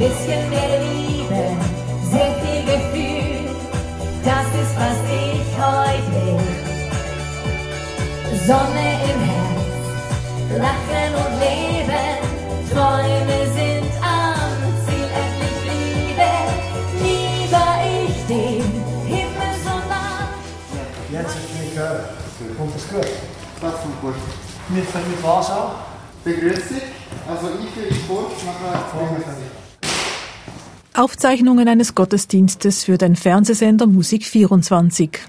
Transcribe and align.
bisschen 0.00 0.48
mehr 0.48 0.80
Liebe, 0.80 1.42
sehr 2.10 2.32
viel 2.40 2.62
Gefühl, 2.64 3.54
das 4.24 4.46
ist, 4.62 4.74
was 4.82 4.98
ich 5.12 5.44
heute 5.60 6.10
will. 6.14 6.40
Sonne 8.46 8.88
im 9.10 9.20
Herz, 9.28 9.62
Lachen 10.56 11.12
und 11.22 11.32
Leben, 11.44 12.16
Träume 12.72 13.38
sind 13.52 13.92
am 14.00 14.60
Ziel, 14.86 15.08
endlich 15.20 15.58
Liebe. 15.68 16.30
Nie 17.02 17.52
war 17.52 17.78
ich 17.84 18.16
dem 18.26 18.64
Himmel 19.06 19.52
so 19.62 19.74
nah. 19.90 20.30
Jetzt 21.12 21.34
du 21.34 21.62
mich 21.62 21.74
gehört. 21.74 22.04
Kommt 22.56 22.74
das 22.74 22.88
gut? 22.88 23.10
Das 23.60 23.74
kommt 23.82 24.00
gut. 24.00 24.14
Fangen 24.92 25.10
mit 25.10 25.22
was 25.22 25.50
an? 25.50 25.72
Begrüßung. 26.24 26.80
Also 27.28 27.48
ich 27.60 27.90
ist 27.90 28.08
kurz, 28.08 28.32
nachher 28.46 28.80
Vorne 28.92 29.69
Aufzeichnungen 30.94 31.68
eines 31.68 31.94
Gottesdienstes 31.94 32.84
für 32.84 32.98
den 32.98 33.14
Fernsehsender 33.16 33.86
Musik 33.86 34.24
24. 34.24 35.20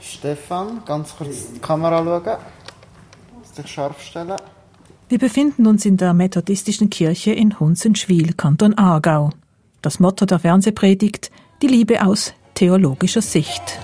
Stefan, 0.00 0.82
ganz 0.86 1.16
kurz 1.16 1.52
die 1.52 1.58
Kamera 1.58 2.04
schauen. 2.04 2.38
Sich 3.54 3.66
scharf 3.66 4.00
stellen. 4.00 4.36
Wir 5.08 5.18
befinden 5.18 5.66
uns 5.66 5.84
in 5.84 5.96
der 5.96 6.14
methodistischen 6.14 6.90
Kirche 6.90 7.32
in 7.32 7.58
Hunzenschwil, 7.58 8.34
Kanton 8.34 8.76
Aargau. 8.78 9.30
Das 9.82 10.00
Motto 10.00 10.26
der 10.26 10.38
Fernsehpredigt, 10.38 11.30
die 11.62 11.68
Liebe 11.68 12.04
aus 12.04 12.34
theologischer 12.54 13.22
Sicht. 13.22 13.78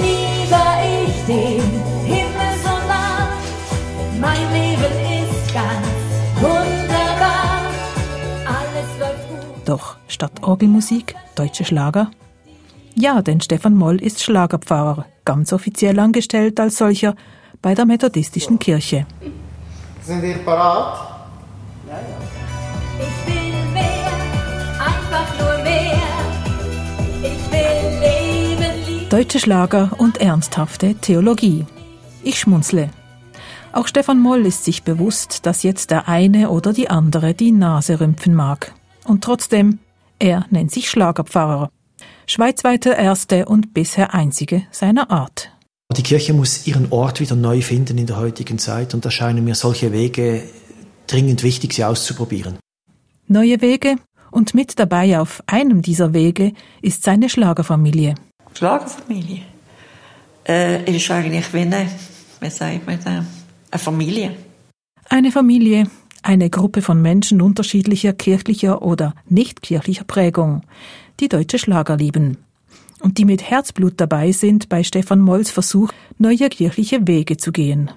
Nie 0.00 0.50
war 0.50 0.82
ich 0.84 1.26
dem 1.26 1.97
Doch 10.18 10.28
statt 10.28 10.42
Orgelmusik 10.42 11.14
deutsche 11.36 11.64
Schlager? 11.64 12.10
Ja, 12.96 13.22
denn 13.22 13.40
Stefan 13.40 13.74
Moll 13.74 14.02
ist 14.02 14.20
Schlagerpfarrer, 14.20 15.06
ganz 15.24 15.52
offiziell 15.52 15.98
angestellt 16.00 16.58
als 16.58 16.78
solcher 16.78 17.14
bei 17.62 17.74
der 17.74 17.86
methodistischen 17.86 18.58
Kirche. 18.58 19.06
Sind 20.02 20.24
ihr 20.24 20.38
parat? 20.38 21.30
Ich 22.98 23.32
will 23.32 23.72
mehr, 23.72 24.10
einfach 24.80 25.38
nur 25.38 25.62
mehr. 25.62 26.02
Ich 27.22 27.52
will 27.52 28.00
leben, 28.00 28.86
lieben. 28.88 29.08
Deutsche 29.08 29.38
Schlager 29.38 29.90
und 29.98 30.20
ernsthafte 30.20 30.96
Theologie. 30.96 31.64
Ich 32.24 32.40
schmunzle. 32.40 32.90
Auch 33.72 33.86
Stefan 33.86 34.18
Moll 34.18 34.46
ist 34.46 34.64
sich 34.64 34.82
bewusst, 34.82 35.46
dass 35.46 35.62
jetzt 35.62 35.92
der 35.92 36.08
eine 36.08 36.50
oder 36.50 36.72
die 36.72 36.90
andere 36.90 37.34
die 37.34 37.52
Nase 37.52 38.00
rümpfen 38.00 38.34
mag. 38.34 38.74
Und 39.04 39.22
trotzdem, 39.22 39.78
er 40.18 40.46
nennt 40.50 40.70
sich 40.70 40.90
Schlagerpfarrer. 40.90 41.70
Schweizweiter 42.26 42.96
erste 42.96 43.46
und 43.46 43.72
bisher 43.74 44.14
einzige 44.14 44.64
seiner 44.70 45.10
Art. 45.10 45.50
Die 45.96 46.02
Kirche 46.02 46.34
muss 46.34 46.66
ihren 46.66 46.92
Ort 46.92 47.20
wieder 47.20 47.34
neu 47.34 47.62
finden 47.62 47.96
in 47.96 48.06
der 48.06 48.18
heutigen 48.18 48.58
Zeit 48.58 48.92
und 48.92 49.04
da 49.04 49.10
scheinen 49.10 49.44
mir 49.44 49.54
solche 49.54 49.92
Wege 49.92 50.42
dringend 51.06 51.42
wichtig, 51.42 51.72
sie 51.72 51.84
auszuprobieren. 51.84 52.58
Neue 53.26 53.60
Wege 53.62 53.96
und 54.30 54.54
mit 54.54 54.78
dabei 54.78 55.18
auf 55.18 55.42
einem 55.46 55.80
dieser 55.80 56.12
Wege 56.12 56.52
ist 56.82 57.02
seine 57.04 57.28
Schlagerfamilie. 57.28 58.14
Schlagerfamilie. 58.54 59.42
Äh, 60.46 60.94
ist 60.94 61.10
eigentlich 61.10 61.52
wie 61.54 61.60
eine, 61.60 61.88
wie 62.40 62.50
sagt 62.50 62.86
man? 62.86 62.98
Eine 63.70 63.78
Familie. 63.78 64.36
Eine 65.08 65.32
Familie, 65.32 65.86
eine 66.22 66.50
Gruppe 66.50 66.82
von 66.82 67.00
Menschen 67.00 67.40
unterschiedlicher 67.40 68.12
kirchlicher 68.12 68.82
oder 68.82 69.14
nicht 69.28 69.62
kirchlicher 69.62 70.04
Prägung, 70.04 70.62
die 71.20 71.28
deutsche 71.28 71.58
Schlager 71.58 71.96
lieben. 71.96 72.38
Und 73.00 73.18
die 73.18 73.24
mit 73.24 73.42
Herzblut 73.42 73.94
dabei 73.96 74.32
sind 74.32 74.68
bei 74.68 74.82
Stefan 74.82 75.20
Molls 75.20 75.50
Versuch, 75.50 75.92
neue 76.18 76.48
kirchliche 76.48 77.06
Wege 77.06 77.36
zu 77.36 77.52
gehen. 77.52 77.90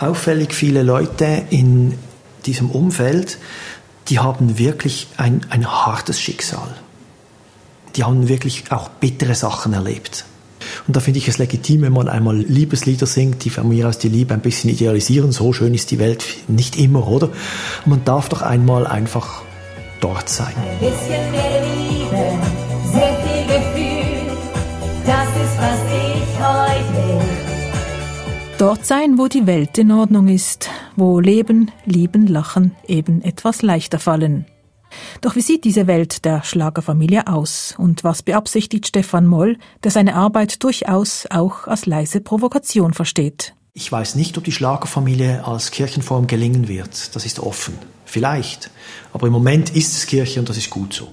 Auffällig 0.00 0.52
viele 0.54 0.82
Leute 0.82 1.44
in 1.50 1.94
diesem 2.46 2.70
Umfeld, 2.70 3.38
die 4.08 4.18
haben 4.18 4.58
wirklich 4.58 5.06
ein, 5.16 5.46
ein 5.50 5.66
hartes 5.66 6.20
Schicksal. 6.20 6.74
Die 7.96 8.02
haben 8.02 8.28
wirklich 8.28 8.72
auch 8.72 8.88
bittere 8.88 9.34
Sachen 9.34 9.72
erlebt. 9.72 10.24
Und 10.86 10.96
da 10.96 11.00
finde 11.00 11.18
ich 11.18 11.28
es 11.28 11.38
legitim, 11.38 11.82
wenn 11.82 11.92
man 11.92 12.08
einmal 12.08 12.36
Liebeslieder 12.36 13.06
singt, 13.06 13.44
die 13.44 13.50
von 13.50 13.68
mir 13.68 13.88
aus 13.88 13.98
die 13.98 14.08
Liebe 14.08 14.34
ein 14.34 14.40
bisschen 14.40 14.70
idealisieren. 14.70 15.32
So 15.32 15.52
schön 15.52 15.74
ist 15.74 15.90
die 15.90 15.98
Welt 15.98 16.24
nicht 16.48 16.76
immer, 16.78 17.06
oder? 17.08 17.30
Man 17.84 18.04
darf 18.04 18.28
doch 18.28 18.42
einmal 18.42 18.86
einfach 18.86 19.42
dort 20.00 20.28
sein. 20.28 20.54
Bisschen 20.80 21.30
mehr 21.32 21.62
Liebe, 21.62 22.38
sehr 22.92 23.16
viel 23.22 23.46
Gefühl, 23.46 24.36
das 25.06 25.28
ist, 25.28 25.58
was 25.58 25.80
ich 25.92 26.44
heute 26.44 26.96
will. 26.96 27.44
Dort 28.58 28.86
sein, 28.86 29.18
wo 29.18 29.26
die 29.26 29.46
Welt 29.46 29.78
in 29.78 29.90
Ordnung 29.90 30.28
ist, 30.28 30.70
wo 30.96 31.18
Leben, 31.18 31.72
Lieben, 31.86 32.28
Lachen 32.28 32.76
eben 32.86 33.20
etwas 33.22 33.62
leichter 33.62 33.98
fallen. 33.98 34.46
Doch 35.20 35.36
wie 35.36 35.40
sieht 35.40 35.64
diese 35.64 35.86
Welt 35.86 36.24
der 36.24 36.42
Schlagerfamilie 36.42 37.26
aus 37.26 37.74
und 37.78 38.04
was 38.04 38.22
beabsichtigt 38.22 38.86
Stefan 38.86 39.26
Moll, 39.26 39.58
der 39.82 39.90
seine 39.90 40.14
Arbeit 40.14 40.62
durchaus 40.62 41.26
auch 41.30 41.66
als 41.66 41.86
leise 41.86 42.20
Provokation 42.20 42.92
versteht? 42.94 43.54
Ich 43.72 43.90
weiß 43.90 44.14
nicht, 44.14 44.38
ob 44.38 44.44
die 44.44 44.52
Schlagerfamilie 44.52 45.44
als 45.44 45.70
Kirchenform 45.70 46.26
gelingen 46.26 46.68
wird. 46.68 47.14
Das 47.16 47.26
ist 47.26 47.40
offen. 47.40 47.74
Vielleicht. 48.04 48.70
Aber 49.12 49.26
im 49.26 49.32
Moment 49.32 49.74
ist 49.74 49.96
es 49.96 50.06
Kirche 50.06 50.38
und 50.38 50.48
das 50.48 50.56
ist 50.56 50.70
gut 50.70 50.92
so. 50.92 51.08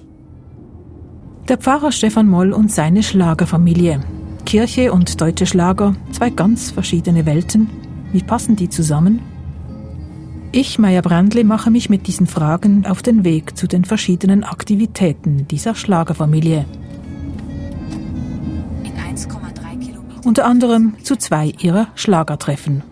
Der 1.48 1.58
Pfarrer 1.58 1.90
Stefan 1.90 2.28
Moll 2.28 2.52
und 2.52 2.70
seine 2.70 3.02
Schlagerfamilie. 3.02 4.00
Kirche 4.46 4.92
und 4.92 5.20
deutsche 5.20 5.46
Schlager, 5.46 5.96
zwei 6.12 6.30
ganz 6.30 6.70
verschiedene 6.70 7.26
Welten. 7.26 7.68
Wie 8.12 8.22
passen 8.22 8.54
die 8.54 8.68
zusammen? 8.68 9.20
Ich, 10.54 10.78
Maya 10.78 11.00
Brandli, 11.00 11.44
mache 11.44 11.70
mich 11.70 11.88
mit 11.88 12.06
diesen 12.06 12.26
Fragen 12.26 12.84
auf 12.84 13.00
den 13.00 13.24
Weg 13.24 13.56
zu 13.56 13.66
den 13.66 13.86
verschiedenen 13.86 14.44
Aktivitäten 14.44 15.48
dieser 15.48 15.74
Schlagerfamilie. 15.74 16.66
In 18.84 18.92
1,3 18.92 19.78
Kilometer 19.80 20.26
Unter 20.26 20.44
anderem 20.44 20.94
zu 21.02 21.16
zwei 21.16 21.54
ihrer 21.58 21.86
Schlagertreffen. 21.94 22.82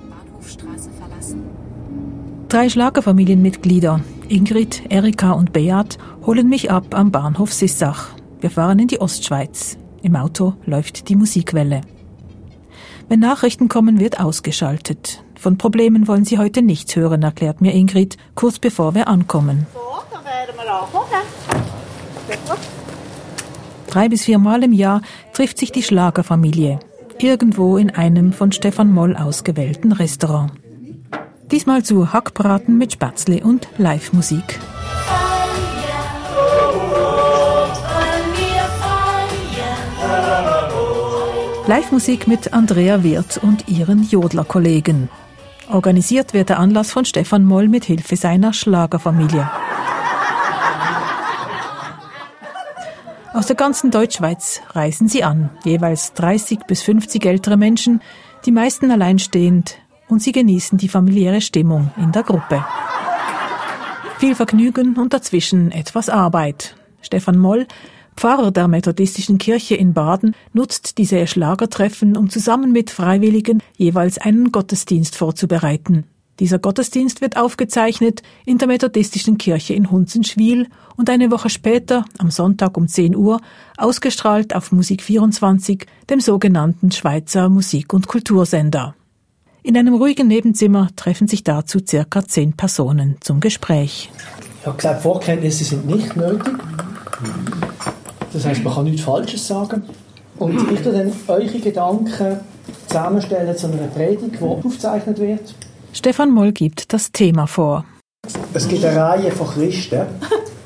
Drei 2.49 2.70
Schlagerfamilienmitglieder, 2.70 4.00
Ingrid, 4.31 4.84
Erika 4.88 5.32
und 5.32 5.53
Beat, 5.53 5.99
holen 6.25 6.49
mich 6.49 6.70
ab 6.70 6.94
am 6.94 7.10
Bahnhof 7.10 7.53
Sissach. 7.53 8.09
Wir 8.41 8.50
fahren 8.50 8.78
in 8.78 8.88
die 8.88 9.03
Ostschweiz. 9.03 9.76
Im 10.00 10.16
Auto 10.16 10.54
läuft 10.65 11.10
die 11.10 11.15
Musikwelle. 11.15 11.82
Wenn 13.10 13.20
Nachrichten 13.20 13.69
kommen, 13.69 14.00
wird 14.00 14.19
ausgeschaltet. 14.19 15.22
Von 15.40 15.56
Problemen 15.56 16.06
wollen 16.06 16.26
sie 16.26 16.36
heute 16.36 16.60
nichts 16.60 16.94
hören, 16.96 17.22
erklärt 17.22 17.62
mir 17.62 17.72
Ingrid, 17.72 18.18
kurz 18.34 18.58
bevor 18.58 18.94
wir 18.94 19.08
ankommen. 19.08 19.66
So, 19.72 19.80
dann 20.12 20.22
werden 20.22 20.54
wir 20.54 20.70
anfangen. 20.70 21.24
Drei 23.86 24.10
bis 24.10 24.24
viermal 24.24 24.62
im 24.62 24.74
Jahr 24.74 25.00
trifft 25.32 25.56
sich 25.56 25.72
die 25.72 25.82
Schlagerfamilie. 25.82 26.78
Irgendwo 27.18 27.78
in 27.78 27.88
einem 27.88 28.34
von 28.34 28.52
Stefan 28.52 28.92
Moll 28.92 29.16
ausgewählten 29.16 29.92
Restaurant. 29.92 30.52
Diesmal 31.50 31.82
zu 31.84 32.12
Hackbraten 32.12 32.76
mit 32.76 32.92
Spätzle 32.92 33.42
und 33.42 33.66
Live-Musik. 33.78 34.60
Live-Musik 41.66 42.26
mit 42.26 42.52
Andrea 42.52 43.02
Wirth 43.02 43.40
und 43.42 43.68
ihren 43.68 44.02
Jodler-Kollegen. 44.02 45.08
Organisiert 45.72 46.34
wird 46.34 46.48
der 46.48 46.58
Anlass 46.58 46.91
von 46.91 47.04
Stefan 47.04 47.44
Moll 47.44 47.69
mit 47.69 47.84
Hilfe 47.84 48.16
seiner 48.16 48.53
Schlagerfamilie. 48.53 49.48
Aus 53.32 53.46
der 53.46 53.55
ganzen 53.55 53.93
Deutschschweiz 53.93 54.61
reisen 54.70 55.06
sie 55.06 55.22
an, 55.22 55.50
jeweils 55.64 56.12
30 56.14 56.67
bis 56.67 56.82
50 56.82 57.25
ältere 57.25 57.56
Menschen, 57.56 58.02
die 58.44 58.50
meisten 58.50 58.90
alleinstehend, 58.90 59.78
und 60.08 60.20
sie 60.20 60.32
genießen 60.32 60.76
die 60.76 60.88
familiäre 60.88 61.40
Stimmung 61.40 61.93
in 61.96 62.11
der 62.11 62.25
Gruppe. 62.25 62.64
Viel 64.19 64.34
Vergnügen 64.34 64.96
und 64.96 65.14
dazwischen 65.14 65.70
etwas 65.70 66.08
Arbeit. 66.08 66.75
Stefan 67.00 67.38
Moll, 67.38 67.69
Pfarrer 68.20 68.50
der 68.50 68.69
methodistischen 68.69 69.38
Kirche 69.38 69.76
in 69.76 69.94
Baden, 69.94 70.37
nutzt 70.52 70.99
diese 70.99 71.26
Schlagertreffen, 71.26 72.19
um 72.19 72.28
zusammen 72.28 72.70
mit 72.70 72.90
Freiwilligen 72.90 73.62
jeweils 73.78 74.19
einen 74.19 74.52
Gottesdienst 74.52 75.17
vorzubereiten. 75.17 76.05
Dieser 76.38 76.58
Gottesdienst 76.58 77.22
wird 77.22 77.38
aufgezeichnet 77.38 78.20
in 78.44 78.58
der 78.58 78.69
methodistischen 78.69 79.38
Kirche 79.38 79.72
in 79.72 79.90
Hunzenschwil 79.90 80.69
und 80.96 81.08
eine 81.08 81.31
Woche 81.31 81.49
später, 81.49 82.05
am 82.19 82.31
Sonntag 82.31 82.76
um 82.76 82.88
10 82.88 83.17
Uhr, 83.17 83.40
ausgestrahlt 83.78 84.55
auf 84.55 84.70
Musik 84.70 85.00
24, 85.02 85.87
dem 86.11 86.20
sogenannten 86.20 86.93
Schweizer 86.93 87.49
Musik- 87.49 87.94
und 87.94 88.06
Kultursender. 88.06 88.94
In 89.62 89.78
einem 89.78 89.94
ruhigen 89.94 90.28
Nebenzimmer 90.28 90.90
treffen 90.94 91.26
sich 91.26 91.43
dazu 91.43 91.78
circa 91.78 92.22
zehn 92.22 92.52
Personen 92.52 93.17
zum 93.20 93.40
Gespräch. 93.40 94.11
Ich 94.61 94.67
habe 94.67 94.76
gesagt, 94.76 95.00
Vorkenntnisse 95.00 95.64
sind 95.64 95.87
nicht 95.87 96.14
nötig. 96.17 96.52
Das 98.32 98.44
heisst, 98.44 98.62
man 98.62 98.75
kann 98.75 98.85
nichts 98.85 99.03
Falsches 99.03 99.47
sagen. 99.47 99.82
Und 100.38 100.55
ich 100.73 100.81
tue 100.81 100.93
dann 100.93 101.12
eure 101.29 101.59
Gedanken 101.59 102.41
zusammenstellen 102.87 103.56
zu 103.56 103.67
einer 103.67 103.88
Predigt, 103.88 104.41
die 104.41 104.44
aufgezeichnet 104.44 105.19
wird. 105.19 105.55
Stefan 105.93 106.31
Moll 106.31 106.53
gibt 106.53 106.93
das 106.93 107.12
Thema 107.12 107.47
vor. 107.47 107.85
Es 108.55 108.69
gibt 108.69 108.85
eine 108.85 109.00
Reihe 109.00 109.31
von 109.32 109.49
Christen, 109.49 110.03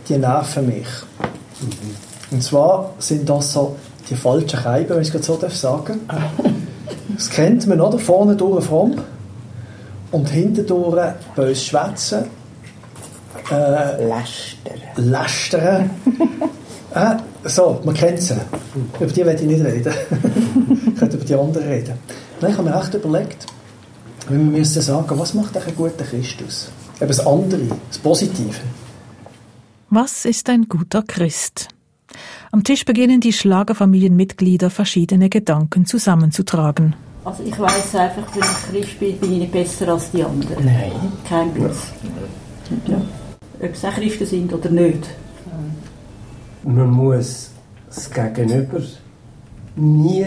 die 0.09 0.19
nerven 0.19 0.67
mich. 0.67 0.87
Und 2.31 2.43
zwar 2.43 2.95
sind 2.99 3.29
das 3.29 3.53
so 3.53 3.77
die 4.11 4.15
falschen 4.15 4.59
Scheiben, 4.59 4.91
wenn 4.91 5.03
ich 5.03 5.09
es 5.09 5.13
gerade 5.13 5.25
so 5.25 5.49
sagen 5.49 6.01
darf. 6.09 6.21
Das 7.15 7.31
kennt 7.31 7.67
man, 7.67 7.81
oder? 7.81 7.99
Vorne 7.99 8.37
durch 8.37 8.65
fromm 8.65 8.97
und 10.11 10.29
hinten 10.29 10.67
durch 10.67 11.13
bös 11.35 11.65
schwätzen. 11.65 12.25
Äh, 13.51 14.07
Lästern. 14.07 14.81
lästern. 14.97 15.91
äh, 16.95 17.17
so, 17.44 17.81
man 17.85 17.94
kennt 17.94 18.20
sie. 18.20 18.37
Über 18.99 19.12
die 19.12 19.25
werde 19.25 19.43
ich 19.43 19.49
nicht 19.49 19.64
reden. 19.64 19.93
ich 20.87 20.96
könnte 20.96 21.17
über 21.17 21.25
die 21.25 21.35
anderen 21.35 21.69
reden. 21.69 21.94
Nein, 22.41 22.50
ich 22.50 22.58
habe 22.58 22.69
mir 22.69 22.81
echt 22.81 22.94
überlegt, 22.94 23.46
wir 24.29 24.38
müssen 24.38 24.82
sagen, 24.82 25.19
was 25.19 25.35
macht 25.35 25.56
ein 25.56 25.76
guter 25.76 26.05
Christus? 26.05 26.70
Eben 26.96 27.08
das 27.08 27.26
andere, 27.26 27.62
das 27.88 27.99
Positive. 27.99 28.55
Was 29.91 30.25
ist 30.25 30.49
ein 30.49 30.69
guter 30.69 31.02
Christ? 31.02 31.69
Am 32.52 32.64
Tisch 32.64 32.85
beginnen 32.85 33.20
die 33.20 33.32
Schlagerfamilienmitglieder 33.32 34.70
verschiedene 34.70 35.29
Gedanken 35.29 35.87
zusammenzutragen. 35.87 36.94
Also 37.25 37.43
ich 37.43 37.58
weiß 37.58 37.94
einfach, 37.96 38.25
wenn 38.35 38.43
ich 38.43 38.87
Christ 38.87 39.00
bin, 39.00 39.19
bin 39.19 39.32
ich 39.32 39.38
nicht 39.41 39.52
besser 39.52 39.88
als 39.88 40.11
die 40.11 40.23
anderen. 40.23 40.64
Nein. 40.64 40.93
Kein 41.29 41.52
Plus. 41.52 41.76
Ja. 42.87 43.00
Ob 43.61 43.76
sie 43.76 43.88
auch 43.88 43.94
Christen 43.94 44.26
sind 44.26 44.52
oder 44.52 44.70
nicht. 44.70 45.08
Man 46.65 46.91
muss 46.91 47.51
das 47.87 48.11
Gegenüber 48.11 48.81
nie 49.77 50.27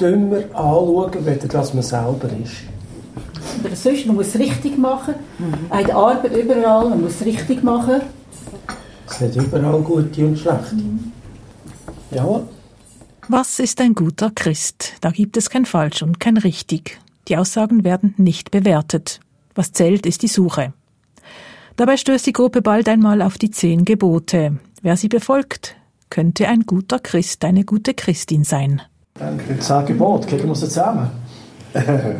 dümmer 0.00 0.44
anschauen, 0.54 1.26
weder 1.26 1.48
dass 1.48 1.74
man 1.74 1.82
selber 1.82 2.30
ist. 2.42 2.62
Aber 3.64 3.74
sonst, 3.74 4.06
man 4.06 4.16
muss 4.16 4.28
es 4.28 4.38
richtig 4.38 4.78
machen. 4.78 5.14
Auch 5.70 5.78
in 5.80 5.86
der 5.86 5.96
Arbeit 5.96 6.36
überall, 6.36 6.90
man 6.90 7.02
muss 7.02 7.16
es 7.16 7.26
richtig 7.26 7.64
machen. 7.64 8.02
Es 9.08 9.20
hat 9.20 9.34
überall 9.34 9.80
gute 9.80 10.26
und 10.26 10.38
schlechte. 10.38 10.76
Ja, 12.12 12.42
Was 13.28 13.58
ist 13.58 13.80
ein 13.80 13.94
guter 13.94 14.30
Christ? 14.30 14.94
Da 15.00 15.10
gibt 15.10 15.36
es 15.36 15.50
kein 15.50 15.66
Falsch 15.66 16.02
und 16.02 16.20
kein 16.20 16.36
Richtig. 16.36 16.98
Die 17.26 17.36
Aussagen 17.36 17.84
werden 17.84 18.14
nicht 18.16 18.50
bewertet. 18.50 19.20
Was 19.54 19.72
zählt, 19.72 20.06
ist 20.06 20.22
die 20.22 20.28
Suche. 20.28 20.72
Dabei 21.76 21.96
stößt 21.96 22.26
die 22.26 22.32
Gruppe 22.32 22.62
bald 22.62 22.88
einmal 22.88 23.20
auf 23.22 23.36
die 23.38 23.50
zehn 23.50 23.84
Gebote. 23.84 24.58
Wer 24.80 24.96
sie 24.96 25.08
befolgt, 25.08 25.74
könnte 26.08 26.46
ein 26.48 26.62
guter 26.62 27.00
Christ, 27.00 27.44
eine 27.44 27.64
gute 27.64 27.94
Christin 27.94 28.44
sein. 28.44 28.80
Zehn 29.60 29.86
Gebot, 29.86 30.28
kriegen 30.28 30.46
wir 30.46 30.54
sie 30.54 30.66
zusammen. 30.66 31.10
ja, 31.74 31.84
wir 31.84 32.14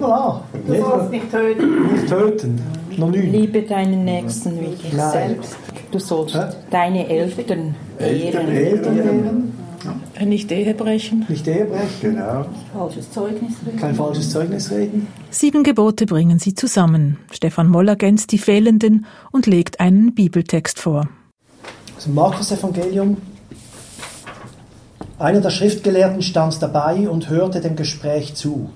mal 0.00 0.12
an. 0.12 0.40
Du 0.66 0.74
sollst 0.74 1.10
nicht 1.10 1.30
töten. 1.30 1.92
Nicht 1.92 2.08
töten. 2.08 2.60
Noch 2.96 3.10
nicht. 3.10 3.32
Liebe 3.32 3.62
deinen 3.62 4.04
Nächsten 4.04 4.60
wie 4.60 4.74
dich 4.74 4.92
Nein. 4.92 5.12
selbst. 5.12 5.56
Du 5.90 5.98
sollst 5.98 6.34
Hä? 6.34 6.40
deine 6.70 7.08
Eltern 7.08 7.74
ehren. 7.98 8.48
Eltern 8.50 8.98
ehren, 8.98 9.52
Nicht 10.24 10.50
Ehe 10.52 10.74
brechen. 10.74 11.24
nicht 11.28 11.46
Ehe 11.46 11.64
brechen, 11.66 12.00
Genau. 12.00 12.46
Falsches 12.72 13.10
Zeugnis 13.10 13.52
reden. 13.66 13.78
kein 13.78 13.94
falsches 13.94 14.30
Zeugnis 14.30 14.70
reden. 14.70 15.06
Sieben 15.30 15.62
Gebote 15.62 16.06
bringen 16.06 16.38
sie 16.38 16.54
zusammen. 16.54 17.18
Stefan 17.32 17.68
Moll 17.68 17.88
ergänzt 17.88 18.32
die 18.32 18.38
fehlenden 18.38 19.06
und 19.32 19.46
legt 19.46 19.80
einen 19.80 20.14
Bibeltext 20.14 20.78
vor. 20.80 21.08
Das 21.94 22.06
Markus-Evangelium. 22.06 23.16
Einer 25.18 25.40
der 25.40 25.50
Schriftgelehrten 25.50 26.22
stand 26.22 26.60
dabei 26.60 27.08
und 27.08 27.28
hörte 27.30 27.60
dem 27.60 27.76
Gespräch 27.76 28.34
zu. 28.34 28.70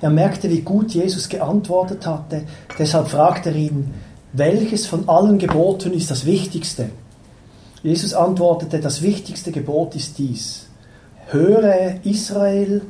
Er 0.00 0.10
merkte, 0.10 0.50
wie 0.50 0.60
gut 0.60 0.92
Jesus 0.92 1.28
geantwortet 1.28 2.06
hatte, 2.06 2.42
deshalb 2.78 3.08
fragte 3.08 3.50
er 3.50 3.56
ihn, 3.56 3.94
welches 4.32 4.86
von 4.86 5.08
allen 5.08 5.38
Geboten 5.38 5.92
ist 5.92 6.10
das 6.10 6.26
Wichtigste? 6.26 6.90
Jesus 7.84 8.14
antwortete, 8.14 8.80
das 8.80 9.02
wichtigste 9.02 9.52
Gebot 9.52 9.94
ist 9.94 10.16
dies. 10.16 10.68
Höre 11.26 11.96
Israel, 12.04 12.80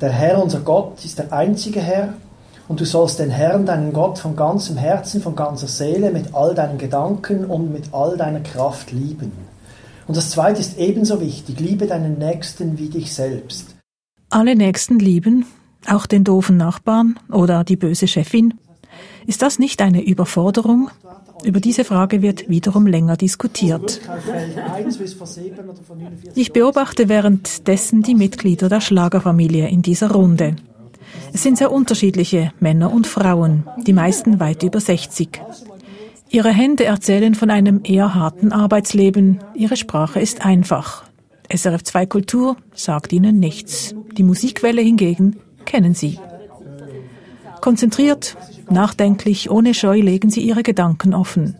der 0.00 0.10
Herr 0.10 0.42
unser 0.42 0.60
Gott 0.60 1.04
ist 1.04 1.18
der 1.18 1.34
einzige 1.34 1.80
Herr 1.80 2.14
und 2.66 2.80
du 2.80 2.86
sollst 2.86 3.18
den 3.18 3.28
Herrn, 3.28 3.66
deinen 3.66 3.92
Gott, 3.92 4.18
von 4.18 4.34
ganzem 4.34 4.78
Herzen, 4.78 5.20
von 5.20 5.36
ganzer 5.36 5.66
Seele, 5.66 6.10
mit 6.10 6.34
all 6.34 6.54
deinen 6.54 6.78
Gedanken 6.78 7.44
und 7.44 7.74
mit 7.74 7.92
all 7.92 8.16
deiner 8.16 8.40
Kraft 8.40 8.90
lieben. 8.90 9.32
Und 10.06 10.16
das 10.16 10.30
zweite 10.30 10.60
ist 10.60 10.78
ebenso 10.78 11.20
wichtig, 11.20 11.60
liebe 11.60 11.86
deinen 11.86 12.16
Nächsten 12.18 12.78
wie 12.78 12.88
dich 12.88 13.12
selbst. 13.12 13.76
Alle 14.30 14.56
Nächsten 14.56 14.98
lieben, 14.98 15.44
auch 15.86 16.06
den 16.06 16.24
doofen 16.24 16.56
Nachbarn 16.56 17.18
oder 17.30 17.64
die 17.64 17.76
böse 17.76 18.08
Chefin. 18.08 18.54
Ist 19.26 19.42
das 19.42 19.58
nicht 19.58 19.82
eine 19.82 20.02
Überforderung? 20.02 20.90
Über 21.44 21.60
diese 21.60 21.84
Frage 21.84 22.22
wird 22.22 22.48
wiederum 22.48 22.86
länger 22.86 23.16
diskutiert. 23.16 24.00
Ich 26.34 26.52
beobachte 26.52 27.08
währenddessen 27.08 28.02
die 28.02 28.14
Mitglieder 28.14 28.68
der 28.68 28.80
Schlagerfamilie 28.80 29.68
in 29.68 29.82
dieser 29.82 30.10
Runde. 30.10 30.56
Es 31.32 31.42
sind 31.42 31.58
sehr 31.58 31.72
unterschiedliche 31.72 32.52
Männer 32.60 32.92
und 32.92 33.06
Frauen, 33.06 33.64
die 33.86 33.92
meisten 33.92 34.40
weit 34.40 34.62
über 34.62 34.80
60. 34.80 35.40
Ihre 36.30 36.50
Hände 36.50 36.84
erzählen 36.84 37.34
von 37.34 37.50
einem 37.50 37.80
eher 37.84 38.14
harten 38.14 38.52
Arbeitsleben. 38.52 39.40
Ihre 39.54 39.76
Sprache 39.76 40.20
ist 40.20 40.44
einfach. 40.44 41.04
SRF 41.54 41.82
2 41.82 42.06
Kultur 42.06 42.56
sagt 42.74 43.12
ihnen 43.12 43.38
nichts. 43.38 43.94
Die 44.16 44.22
Musikwelle 44.22 44.80
hingegen 44.80 45.36
kennen 45.66 45.94
sie. 45.94 46.18
Konzentriert, 47.62 48.36
nachdenklich, 48.70 49.48
ohne 49.48 49.72
Scheu 49.72 50.00
legen 50.00 50.30
sie 50.30 50.40
ihre 50.40 50.64
Gedanken 50.64 51.14
offen. 51.14 51.54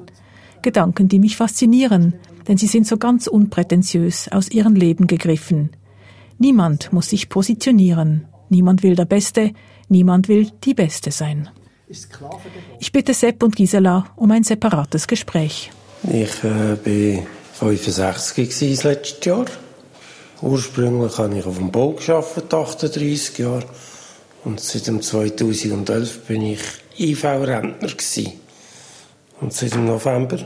Gedanken, 0.60 1.06
die 1.06 1.20
mich 1.20 1.36
faszinieren, 1.36 2.14
denn 2.48 2.58
sie 2.58 2.66
sind 2.66 2.88
so 2.88 2.96
ganz 2.96 3.28
unprätentiös 3.28 4.26
aus 4.32 4.50
ihrem 4.50 4.74
Leben 4.74 5.06
gegriffen. 5.06 5.70
Niemand 6.38 6.92
muss 6.92 7.10
sich 7.10 7.28
positionieren. 7.28 8.26
Niemand 8.48 8.82
will 8.82 8.96
der 8.96 9.04
Beste, 9.04 9.52
niemand 9.88 10.26
will 10.26 10.50
die 10.64 10.74
Beste 10.74 11.12
sein. 11.12 11.48
Ich 12.80 12.90
bitte 12.90 13.14
Sepp 13.14 13.44
und 13.44 13.54
Gisela 13.54 14.06
um 14.16 14.32
ein 14.32 14.42
separates 14.42 15.06
Gespräch. 15.06 15.70
Ich 16.02 16.42
äh, 16.42 16.76
bin 16.82 17.22
65 17.52 18.34
gewesen 18.34 18.74
das 18.74 18.82
letzte 18.82 19.30
Jahr. 19.30 19.46
Ursprünglich 20.40 21.16
habe 21.16 21.38
ich 21.38 21.46
auf 21.46 21.58
dem 21.58 21.70
Bau 21.70 21.92
gearbeitet, 21.92 22.52
38 22.52 23.38
Jahre. 23.38 23.62
Und 24.44 24.60
seit 24.60 24.86
dem 24.86 25.00
2011 25.00 26.26
bin 26.26 26.42
ich 26.42 26.60
IV-Rentner. 26.98 27.90
Und 29.40 29.52
seit 29.52 29.74
dem 29.74 29.84
November 29.86 30.38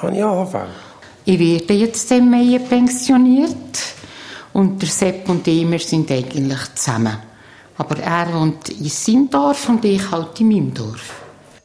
habe 0.00 0.16
ich 0.16 0.22
AHV. 0.22 0.54
Ich 1.24 1.38
werde 1.38 1.74
jetzt 1.74 2.10
im 2.12 2.30
Mai 2.30 2.58
pensioniert 2.58 3.54
und 4.52 4.80
der 4.80 4.88
Sepp 4.88 5.28
und 5.28 5.46
ich, 5.46 5.68
wir 5.68 5.78
sind 5.78 6.10
eigentlich 6.10 6.74
zusammen. 6.74 7.16
Aber 7.78 7.98
er 7.98 8.32
wohnt 8.32 8.68
in 8.68 8.88
seinem 8.88 9.28
Dorf 9.28 9.68
und 9.68 9.84
ich 9.84 10.10
halt 10.10 10.40
in 10.40 10.48
meinem 10.48 10.72
Dorf. 10.72 11.22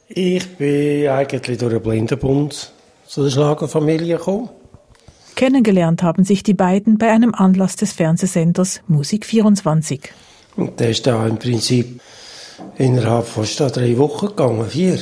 Ich 0.09 0.45
bin 0.57 1.07
eigentlich 1.07 1.57
durch 1.57 1.73
den 1.73 1.81
Blindenbund 1.81 2.73
zu 3.07 3.23
der 3.23 3.29
Schlagerfamilie 3.29 4.17
gekommen. 4.17 4.50
Kennengelernt 5.35 6.03
haben 6.03 6.25
sich 6.25 6.43
die 6.43 6.53
beiden 6.53 6.97
bei 6.97 7.11
einem 7.11 7.33
Anlass 7.33 7.75
des 7.75 7.93
Fernsehsenders 7.93 8.81
Musik 8.88 9.25
24. 9.25 10.11
Und 10.55 10.79
der 10.79 10.89
ist 10.89 11.08
da 11.08 11.25
im 11.25 11.38
Prinzip 11.38 12.01
innerhalb 12.77 13.25
von 13.25 13.46
drei 13.46 13.98
Wochen 13.98 14.27
gegangen, 14.27 14.67
vier. 14.67 15.00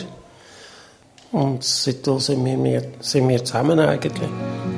Und 1.32 1.64
seitdem 1.64 2.20
sind 2.20 2.44
wir, 2.44 2.64
wir, 2.64 2.84
sind 3.00 3.30
wir 3.30 3.44
zusammen 3.44 3.80
eigentlich. 3.80 4.30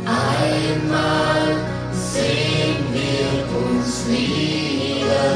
Einmal 0.06 1.56
sehen 1.94 2.86
wir 2.92 3.46
uns 3.58 4.06
wieder. 4.08 5.32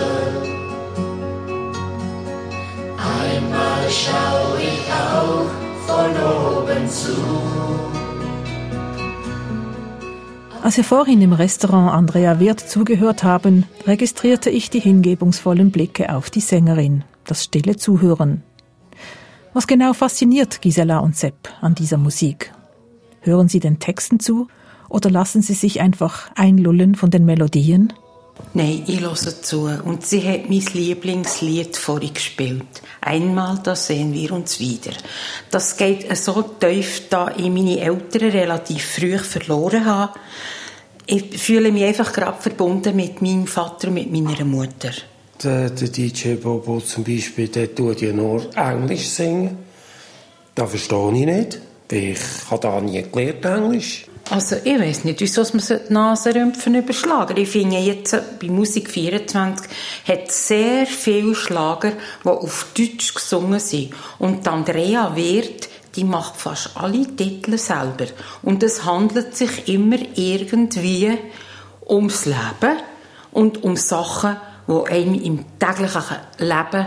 Einmal 2.97 3.89
schau 3.89 4.57
ich 4.57 4.91
auch 4.91 5.47
von 5.87 6.11
oben 6.63 6.89
zu. 6.89 7.84
Als 10.65 10.77
wir 10.77 10.83
vorhin 10.83 11.21
im 11.21 11.31
Restaurant 11.31 11.93
Andrea 11.93 12.39
Wirth 12.39 12.59
zugehört 12.59 13.23
haben, 13.23 13.65
registrierte 13.85 14.49
ich 14.49 14.71
die 14.71 14.79
hingebungsvollen 14.79 15.69
Blicke 15.69 16.11
auf 16.11 16.31
die 16.31 16.39
Sängerin, 16.39 17.03
das 17.23 17.43
stille 17.43 17.75
Zuhören. 17.75 18.41
Was 19.53 19.67
genau 19.67 19.93
fasziniert 19.93 20.63
Gisela 20.63 20.97
und 20.97 21.15
Sepp 21.15 21.49
an 21.61 21.75
dieser 21.75 21.97
Musik? 21.97 22.51
Hören 23.21 23.47
sie 23.47 23.59
den 23.59 23.77
Texten 23.77 24.19
zu 24.19 24.47
oder 24.89 25.11
lassen 25.11 25.43
sie 25.43 25.53
sich 25.53 25.81
einfach 25.81 26.31
einlullen 26.33 26.95
von 26.95 27.11
den 27.11 27.25
Melodien? 27.25 27.93
Nein, 28.53 28.83
ich 28.87 29.01
höre 29.01 29.15
zu. 29.15 29.69
Und 29.83 30.05
sie 30.05 30.21
hat 30.27 30.49
mein 30.49 30.63
Lieblingslied 30.73 31.75
vorhin 31.75 32.13
gespielt. 32.13 32.81
Einmal, 33.01 33.59
da 33.63 33.75
sehen 33.75 34.13
wir 34.13 34.31
uns 34.31 34.59
wieder. 34.59 34.91
Das 35.51 35.75
geht 35.75 36.15
so 36.17 36.41
tief, 36.41 37.09
da 37.09 37.33
ich 37.35 37.49
meine 37.49 37.79
Eltern 37.79 38.29
relativ 38.29 38.83
früh 38.85 39.17
verloren 39.17 39.85
habe. 39.85 40.13
Ich 41.05 41.37
fühle 41.37 41.71
mich 41.71 41.83
einfach 41.83 42.11
gerade 42.11 42.41
verbunden 42.41 42.95
mit 42.95 43.21
meinem 43.21 43.45
Vater 43.45 43.89
und 43.89 43.95
mit 43.95 44.11
meiner 44.11 44.45
Mutter. 44.45 44.91
Der, 45.43 45.69
der 45.69 45.89
DJ 45.89 46.35
Bobo 46.35 46.79
zum 46.79 47.03
Beispiel, 47.03 47.49
der 47.49 47.75
tut 47.75 48.01
ja 48.01 48.13
nur 48.13 48.55
Englisch 48.55 49.09
singen. 49.09 49.57
Das 50.55 50.69
verstehe 50.69 51.13
ich 51.13 51.25
nicht. 51.25 51.59
Ich 51.91 52.19
habe 52.49 52.61
da 52.61 52.81
nie 52.81 53.03
gelernt, 53.03 53.45
Englisch. 53.45 54.05
Also 54.31 54.55
ich 54.63 54.79
weiß 54.79 55.03
nicht, 55.03 55.21
wieso 55.21 55.43
man 55.53 55.63
die 55.63 55.93
Nasenrümpfen 55.93 56.73
überschlagen 56.73 57.37
Ich 57.37 57.49
finde 57.49 57.77
jetzt, 57.77 58.13
äh, 58.13 58.23
bei 58.41 58.47
Musik 58.47 58.89
24 58.89 59.69
hat 60.07 60.31
sehr 60.31 60.87
viele 60.87 61.35
Schlager, 61.35 61.91
die 62.23 62.27
auf 62.29 62.67
Deutsch 62.75 63.13
gesungen 63.13 63.59
sind. 63.59 63.93
Und 64.17 64.47
Andrea 64.47 65.15
Wirth, 65.15 65.69
die 65.95 66.03
macht 66.03 66.37
fast 66.37 66.71
alle 66.75 67.05
Titel 67.15 67.59
selber. 67.59 68.07
Und 68.41 68.63
es 68.63 68.83
handelt 68.83 69.37
sich 69.37 69.67
immer 69.67 69.97
irgendwie 70.15 71.17
ums 71.87 72.25
Leben 72.25 72.79
und 73.31 73.63
um 73.63 73.75
Sachen, 73.75 74.37
die 74.67 74.91
einem 74.91 75.13
im 75.13 75.45
täglichen 75.59 76.17
Leben 76.39 76.85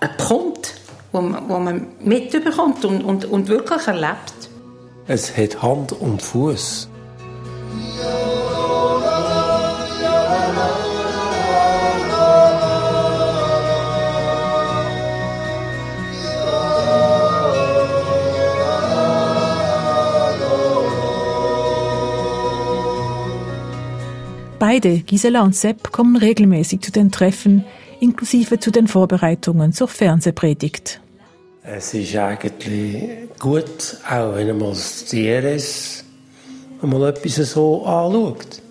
äh, 0.00 0.08
bekommt, 0.16 0.74
wo 1.10 1.20
man, 1.20 1.48
wo 1.48 1.58
man 1.58 1.88
mitbekommt 2.00 2.84
und, 2.84 3.02
und, 3.02 3.24
und 3.24 3.48
wirklich 3.48 3.88
erlebt. 3.88 4.48
Es 5.08 5.36
hat 5.36 5.62
Hand 5.62 5.92
und 5.92 6.20
Fuß. 6.20 6.88
Beide, 24.58 24.98
Gisela 24.98 25.42
und 25.42 25.54
Sepp, 25.54 25.92
kommen 25.92 26.16
regelmäßig 26.16 26.80
zu 26.80 26.90
den 26.90 27.12
Treffen, 27.12 27.64
inklusive 28.00 28.58
zu 28.58 28.72
den 28.72 28.88
Vorbereitungen 28.88 29.72
zur 29.72 29.86
Fernsehpredigt. 29.86 31.00
Es 31.68 31.94
ist 31.94 32.14
eigentlich 32.14 33.28
gut, 33.40 33.96
auch 34.08 34.36
wenn 34.36 34.56
man 34.56 34.70
das 34.70 35.04
DRS 35.06 36.04
mal 36.80 37.08
etwas 37.08 37.34
so 37.50 37.84
anschaut. 37.84 38.62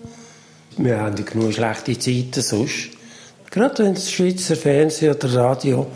Wir 0.78 1.00
haben 1.00 1.22
genug 1.22 1.52
schlechte 1.52 1.98
Zeiten 1.98 2.40
sonst. 2.40 2.88
Gerade 3.50 3.84
wenn 3.84 3.92
das 3.92 4.10
Schweizer 4.10 4.56
Fernsehen 4.56 5.14
oder 5.14 5.34
Radio 5.34 5.86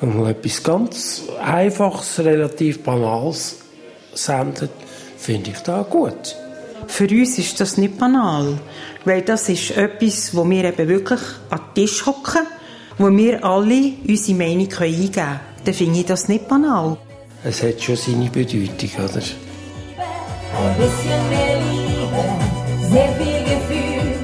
mal 0.00 0.30
etwas 0.30 0.62
ganz 0.62 1.22
Einfaches, 1.42 2.20
relativ 2.20 2.80
Banales 2.84 3.56
sendet, 4.14 4.70
finde 5.18 5.50
ich 5.50 5.58
da 5.58 5.82
gut. 5.82 6.36
Für 6.86 7.08
uns 7.08 7.38
ist 7.38 7.60
das 7.60 7.76
nicht 7.76 7.98
banal, 7.98 8.56
weil 9.04 9.22
das 9.22 9.48
ist 9.48 9.76
etwas, 9.76 10.32
wo 10.32 10.48
wir 10.48 10.62
eben 10.62 10.88
wirklich 10.88 11.20
an 11.50 11.58
den 11.58 11.86
Tisch 11.86 12.06
hocken, 12.06 12.46
wo 12.98 13.10
wir 13.10 13.44
alle 13.44 13.94
unsere 14.06 14.38
Meinung 14.38 14.72
eingeben 14.72 15.12
können 15.12 15.40
dann 15.66 15.74
finde 15.74 16.00
ich 16.00 16.06
das 16.06 16.28
nicht 16.28 16.48
banal. 16.48 16.96
Es 17.42 17.62
hat 17.62 17.82
schon 17.82 17.96
seine 17.96 18.30
Bedeutung, 18.30 18.90
oder? 18.96 19.22
Ein 20.58 20.76
bisschen 20.78 21.28
mehr 21.28 21.60
Liebe, 21.60 22.22
sehr 22.90 23.12
viel 23.16 23.44
Gefühl, 23.44 24.14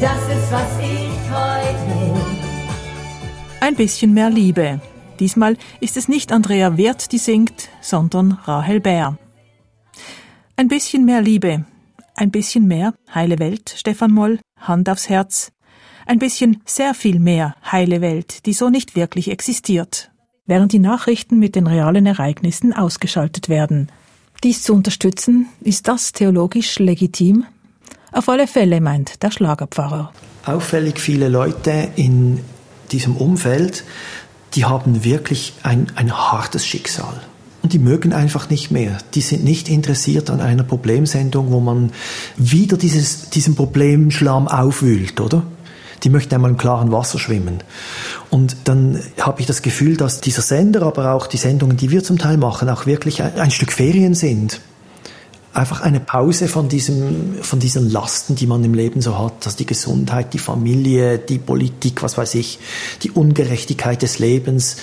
das 0.00 0.22
ist, 0.36 0.52
was 0.52 0.78
ich 0.80 1.30
heute 1.30 1.78
will. 1.88 2.20
Ein 3.60 3.76
bisschen 3.76 4.14
mehr 4.14 4.30
Liebe. 4.30 4.80
Diesmal 5.20 5.56
ist 5.80 5.96
es 5.96 6.08
nicht 6.08 6.32
Andrea 6.32 6.76
Wirth, 6.76 7.12
die 7.12 7.18
singt, 7.18 7.68
sondern 7.80 8.32
Rahel 8.44 8.80
Bär. 8.80 9.16
Ein 10.56 10.68
bisschen 10.68 11.04
mehr 11.04 11.20
Liebe. 11.20 11.64
Ein 12.16 12.30
bisschen 12.30 12.66
mehr 12.66 12.94
heile 13.14 13.38
Welt, 13.38 13.74
Stefan 13.76 14.12
Moll, 14.12 14.40
Hand 14.58 14.88
aufs 14.88 15.08
Herz. 15.08 15.52
Ein 16.06 16.18
bisschen 16.18 16.62
sehr 16.64 16.94
viel 16.94 17.18
mehr 17.18 17.54
heile 17.70 18.00
Welt, 18.00 18.46
die 18.46 18.52
so 18.52 18.70
nicht 18.70 18.96
wirklich 18.96 19.30
existiert 19.30 20.10
während 20.46 20.72
die 20.72 20.78
Nachrichten 20.78 21.38
mit 21.38 21.54
den 21.54 21.66
realen 21.66 22.06
Ereignissen 22.06 22.72
ausgeschaltet 22.72 23.48
werden. 23.48 23.90
Dies 24.42 24.62
zu 24.62 24.74
unterstützen, 24.74 25.46
ist 25.62 25.88
das 25.88 26.12
theologisch 26.12 26.78
legitim? 26.78 27.44
Auf 28.12 28.28
alle 28.28 28.46
Fälle 28.46 28.80
meint 28.80 29.22
der 29.22 29.30
Schlagerpfarrer. 29.30 30.12
Auffällig 30.44 31.00
viele 31.00 31.28
Leute 31.28 31.88
in 31.96 32.40
diesem 32.92 33.16
Umfeld, 33.16 33.84
die 34.54 34.66
haben 34.66 35.02
wirklich 35.04 35.54
ein, 35.62 35.86
ein 35.96 36.12
hartes 36.12 36.66
Schicksal. 36.66 37.22
Und 37.62 37.72
die 37.72 37.78
mögen 37.78 38.12
einfach 38.12 38.50
nicht 38.50 38.70
mehr. 38.70 38.98
Die 39.14 39.22
sind 39.22 39.42
nicht 39.42 39.70
interessiert 39.70 40.28
an 40.28 40.42
einer 40.42 40.64
Problemsendung, 40.64 41.50
wo 41.50 41.60
man 41.60 41.92
wieder 42.36 42.76
dieses, 42.76 43.30
diesen 43.30 43.54
Problemschlamm 43.54 44.48
aufwühlt, 44.48 45.18
oder? 45.18 45.44
Die 46.04 46.10
möchten 46.10 46.34
einmal 46.34 46.50
im 46.50 46.58
klaren 46.58 46.92
Wasser 46.92 47.18
schwimmen. 47.18 47.62
Und 48.30 48.56
dann 48.64 49.00
habe 49.20 49.40
ich 49.40 49.46
das 49.46 49.62
Gefühl, 49.62 49.96
dass 49.96 50.20
dieser 50.20 50.42
Sender, 50.42 50.82
aber 50.82 51.12
auch 51.12 51.26
die 51.26 51.38
Sendungen, 51.38 51.76
die 51.76 51.90
wir 51.90 52.04
zum 52.04 52.18
Teil 52.18 52.36
machen, 52.36 52.68
auch 52.68 52.86
wirklich 52.86 53.22
ein 53.22 53.50
Stück 53.50 53.72
Ferien 53.72 54.14
sind 54.14 54.60
einfach 55.54 55.82
eine 55.82 56.00
Pause 56.00 56.48
von 56.48 56.68
diesem, 56.68 57.36
von 57.40 57.60
diesen 57.60 57.90
Lasten, 57.90 58.34
die 58.34 58.46
man 58.46 58.64
im 58.64 58.74
Leben 58.74 59.00
so 59.00 59.16
hat, 59.18 59.46
dass 59.46 59.54
die 59.54 59.66
Gesundheit, 59.66 60.34
die 60.34 60.38
Familie, 60.38 61.18
die 61.18 61.38
Politik, 61.38 62.02
was 62.02 62.18
weiß 62.18 62.34
ich, 62.34 62.58
die 63.02 63.12
Ungerechtigkeit 63.12 64.02
des 64.02 64.18
Lebens. 64.18 64.76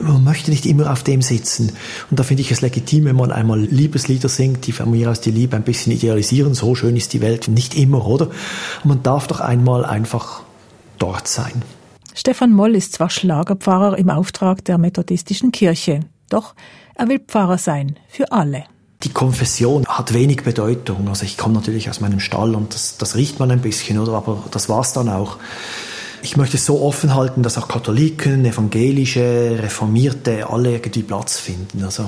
Man 0.00 0.24
möchte 0.24 0.50
nicht 0.50 0.66
immer 0.66 0.92
auf 0.92 1.04
dem 1.04 1.22
sitzen. 1.22 1.72
Und 2.10 2.18
da 2.18 2.24
finde 2.24 2.42
ich 2.42 2.50
es 2.50 2.62
legitim, 2.62 3.04
wenn 3.04 3.16
man 3.16 3.30
einmal 3.30 3.60
Liebeslieder 3.60 4.28
singt, 4.28 4.66
die 4.66 4.72
von 4.72 4.90
mir 4.90 5.10
aus 5.10 5.20
die 5.20 5.30
Liebe 5.30 5.54
ein 5.54 5.62
bisschen 5.62 5.92
idealisieren. 5.92 6.54
So 6.54 6.74
schön 6.74 6.96
ist 6.96 7.12
die 7.12 7.20
Welt 7.20 7.46
nicht 7.46 7.76
immer, 7.76 8.04
oder? 8.04 8.26
Und 8.26 8.86
man 8.86 9.02
darf 9.04 9.28
doch 9.28 9.40
einmal 9.40 9.84
einfach 9.84 10.41
dort 11.02 11.28
sein. 11.28 11.62
Stefan 12.14 12.52
Moll 12.52 12.76
ist 12.76 12.92
zwar 12.92 13.10
Schlagerpfarrer 13.10 13.98
im 13.98 14.10
Auftrag 14.10 14.64
der 14.64 14.78
methodistischen 14.78 15.50
Kirche, 15.50 16.00
doch 16.28 16.54
er 16.94 17.08
will 17.08 17.18
Pfarrer 17.18 17.58
sein 17.58 17.96
für 18.08 18.30
alle. 18.32 18.64
Die 19.02 19.08
Konfession 19.08 19.84
hat 19.86 20.14
wenig 20.14 20.44
Bedeutung. 20.44 21.08
Also 21.08 21.24
ich 21.24 21.36
komme 21.36 21.54
natürlich 21.54 21.90
aus 21.90 22.00
meinem 22.00 22.20
Stall 22.20 22.54
und 22.54 22.72
das, 22.72 22.98
das 22.98 23.16
riecht 23.16 23.40
man 23.40 23.50
ein 23.50 23.60
bisschen, 23.60 23.98
oder? 23.98 24.12
Aber 24.12 24.44
das 24.52 24.68
war's 24.68 24.92
dann 24.92 25.08
auch. 25.08 25.38
Ich 26.22 26.36
möchte 26.36 26.56
es 26.56 26.64
so 26.64 26.80
offen 26.80 27.16
halten, 27.16 27.42
dass 27.42 27.58
auch 27.58 27.66
Katholiken, 27.66 28.44
Evangelische, 28.44 29.58
Reformierte 29.60 30.48
alle 30.48 30.74
irgendwie 30.74 31.02
Platz 31.02 31.38
finden. 31.38 31.82
Also 31.82 32.06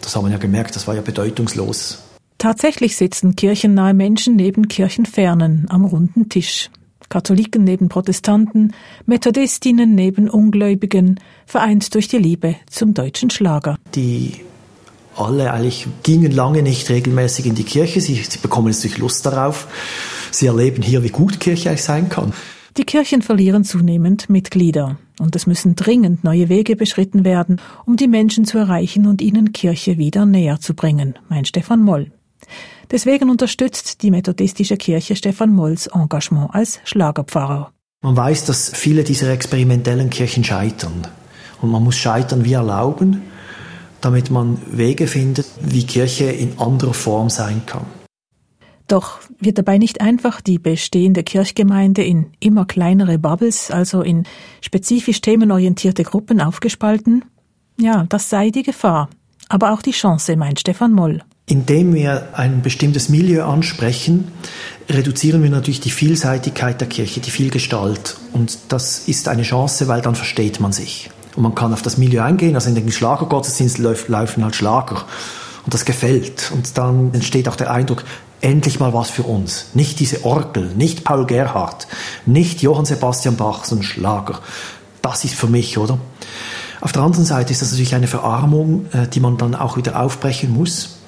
das 0.00 0.16
haben 0.16 0.24
wir 0.24 0.32
ja 0.32 0.38
gemerkt, 0.38 0.74
das 0.74 0.86
war 0.86 0.94
ja 0.94 1.02
bedeutungslos. 1.02 1.98
Tatsächlich 2.38 2.96
sitzen 2.96 3.36
kirchennahe 3.36 3.92
Menschen 3.92 4.36
neben 4.36 4.68
Kirchenfernen 4.68 5.66
am 5.68 5.84
runden 5.84 6.30
Tisch. 6.30 6.70
Katholiken 7.12 7.62
neben 7.62 7.90
Protestanten, 7.90 8.72
Methodistinnen 9.04 9.94
neben 9.94 10.30
Ungläubigen, 10.30 11.20
vereint 11.44 11.94
durch 11.94 12.08
die 12.08 12.16
Liebe 12.16 12.56
zum 12.70 12.94
deutschen 12.94 13.28
Schlager. 13.28 13.76
Die 13.94 14.40
alle 15.14 15.52
eigentlich 15.52 15.86
gingen 16.02 16.32
lange 16.32 16.62
nicht 16.62 16.88
regelmäßig 16.88 17.44
in 17.44 17.54
die 17.54 17.64
Kirche. 17.64 18.00
Sie, 18.00 18.14
sie 18.14 18.38
bekommen 18.38 18.68
jetzt 18.68 18.82
durch 18.82 18.96
Lust 18.96 19.26
darauf. 19.26 19.68
Sie 20.30 20.46
erleben 20.46 20.82
hier, 20.82 21.02
wie 21.02 21.10
gut 21.10 21.38
Kirche 21.38 21.68
eigentlich 21.68 21.82
sein 21.82 22.08
kann. 22.08 22.32
Die 22.78 22.84
Kirchen 22.84 23.20
verlieren 23.20 23.64
zunehmend 23.64 24.30
Mitglieder 24.30 24.96
und 25.20 25.36
es 25.36 25.46
müssen 25.46 25.76
dringend 25.76 26.24
neue 26.24 26.48
Wege 26.48 26.76
beschritten 26.76 27.26
werden, 27.26 27.60
um 27.84 27.96
die 27.98 28.08
Menschen 28.08 28.46
zu 28.46 28.56
erreichen 28.56 29.06
und 29.06 29.20
ihnen 29.20 29.52
Kirche 29.52 29.98
wieder 29.98 30.24
näher 30.24 30.60
zu 30.60 30.72
bringen, 30.72 31.18
meint 31.28 31.48
Stefan 31.48 31.82
Moll. 31.82 32.10
Deswegen 32.92 33.30
unterstützt 33.30 34.02
die 34.02 34.10
methodistische 34.10 34.76
Kirche 34.76 35.16
Stefan 35.16 35.52
Molls 35.52 35.88
Engagement 35.88 36.54
als 36.54 36.78
Schlagerpfarrer. 36.84 37.72
Man 38.02 38.16
weiß, 38.16 38.44
dass 38.44 38.70
viele 38.70 39.02
dieser 39.02 39.30
experimentellen 39.30 40.10
Kirchen 40.10 40.44
scheitern. 40.44 41.06
Und 41.60 41.70
man 41.70 41.82
muss 41.82 41.96
scheitern 41.96 42.44
wie 42.44 42.52
erlauben 42.52 43.22
damit 44.02 44.30
man 44.30 44.58
Wege 44.70 45.06
findet, 45.06 45.46
wie 45.60 45.86
Kirche 45.86 46.24
in 46.24 46.58
anderer 46.58 46.92
Form 46.92 47.30
sein 47.30 47.62
kann. 47.64 47.86
Doch 48.88 49.20
wird 49.38 49.56
dabei 49.56 49.78
nicht 49.78 50.00
einfach 50.02 50.40
die 50.40 50.58
bestehende 50.58 51.22
Kirchgemeinde 51.22 52.04
in 52.04 52.32
immer 52.40 52.66
kleinere 52.66 53.18
Bubbles, 53.18 53.70
also 53.70 54.02
in 54.02 54.24
spezifisch 54.60 55.22
themenorientierte 55.22 56.02
Gruppen 56.02 56.40
aufgespalten? 56.40 57.24
Ja, 57.78 58.04
das 58.08 58.28
sei 58.28 58.50
die 58.50 58.64
Gefahr, 58.64 59.08
aber 59.48 59.72
auch 59.72 59.80
die 59.80 59.92
Chance, 59.92 60.36
meint 60.36 60.60
Stefan 60.60 60.92
Moll. 60.92 61.22
Indem 61.46 61.94
wir 61.94 62.28
ein 62.34 62.62
bestimmtes 62.62 63.08
Milieu 63.08 63.44
ansprechen, 63.44 64.28
reduzieren 64.88 65.42
wir 65.42 65.50
natürlich 65.50 65.80
die 65.80 65.90
Vielseitigkeit 65.90 66.80
der 66.80 66.88
Kirche, 66.88 67.20
die 67.20 67.30
Vielgestalt. 67.30 68.16
Und 68.32 68.58
das 68.68 69.08
ist 69.08 69.28
eine 69.28 69.42
Chance, 69.42 69.88
weil 69.88 70.02
dann 70.02 70.14
versteht 70.14 70.60
man 70.60 70.72
sich. 70.72 71.10
Und 71.34 71.42
man 71.42 71.54
kann 71.54 71.72
auf 71.72 71.82
das 71.82 71.98
Milieu 71.98 72.22
eingehen, 72.22 72.54
also 72.54 72.68
in 72.68 72.74
den 72.74 72.90
Schlagergottesdienst 72.90 73.78
laufen 73.78 74.44
halt 74.44 74.54
Schlager. 74.54 75.04
Und 75.64 75.74
das 75.74 75.84
gefällt. 75.84 76.50
Und 76.52 76.76
dann 76.78 77.12
entsteht 77.14 77.48
auch 77.48 77.56
der 77.56 77.70
Eindruck, 77.70 78.04
endlich 78.40 78.80
mal 78.80 78.92
was 78.92 79.10
für 79.10 79.22
uns. 79.22 79.66
Nicht 79.74 80.00
diese 80.00 80.24
Orgel, 80.24 80.70
nicht 80.76 81.04
Paul 81.04 81.26
Gerhardt, 81.26 81.86
nicht 82.26 82.60
Johann 82.62 82.84
Sebastian 82.84 83.36
Bach, 83.36 83.64
sondern 83.64 83.84
Schlager. 83.84 84.40
Das 85.00 85.24
ist 85.24 85.34
für 85.34 85.46
mich, 85.46 85.78
oder? 85.78 85.98
Auf 86.80 86.92
der 86.92 87.02
anderen 87.02 87.24
Seite 87.24 87.52
ist 87.52 87.62
das 87.62 87.70
natürlich 87.70 87.94
eine 87.94 88.08
Verarmung, 88.08 88.86
äh, 88.92 89.06
die 89.06 89.20
man 89.20 89.38
dann 89.38 89.54
auch 89.54 89.76
wieder 89.76 90.00
aufbrechen 90.00 90.52
muss, 90.52 90.98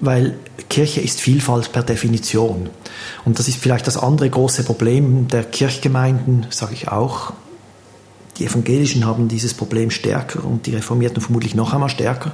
weil 0.00 0.38
Kirche 0.68 1.00
ist 1.00 1.20
Vielfalt 1.20 1.72
per 1.72 1.82
Definition. 1.82 2.70
Und 3.24 3.38
das 3.38 3.48
ist 3.48 3.58
vielleicht 3.58 3.86
das 3.86 3.96
andere 3.96 4.30
große 4.30 4.64
Problem 4.64 5.28
der 5.28 5.44
Kirchgemeinden, 5.44 6.46
sage 6.50 6.74
ich 6.74 6.88
auch. 6.88 7.32
Die 8.38 8.46
Evangelischen 8.46 9.04
haben 9.04 9.28
dieses 9.28 9.54
Problem 9.54 9.90
stärker 9.90 10.44
und 10.44 10.66
die 10.66 10.74
Reformierten 10.74 11.20
vermutlich 11.20 11.54
noch 11.54 11.72
einmal 11.72 11.88
stärker, 11.88 12.32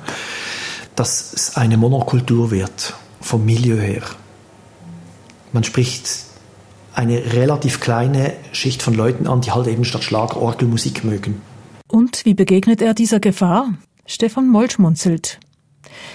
dass 0.97 1.33
es 1.33 1.57
eine 1.57 1.77
Monokultur 1.77 2.51
wird, 2.51 2.95
vom 3.21 3.45
Milieu 3.45 3.79
her. 3.79 4.03
Man 5.53 5.65
spricht 5.65 6.25
eine 6.95 7.33
relativ 7.33 7.81
kleine 7.81 8.35
Schicht 8.53 8.83
von 8.83 8.95
Leuten 8.95 9.27
an, 9.27 9.41
die 9.41 9.53
halt 9.53 9.67
eben 9.67 9.85
statt 9.85 10.05
Schlager 10.05 10.37
Orgelmusik 10.37 11.05
mögen. 11.05 11.41
Und 11.89 12.25
wie 12.25 12.35
begegnet 12.35 12.83
er 12.83 12.95
dieser 12.95 13.21
Gefahr? 13.21 13.73
Stefan 14.07 14.49
Moll 14.49 14.71
schmunzelt. 14.71 15.41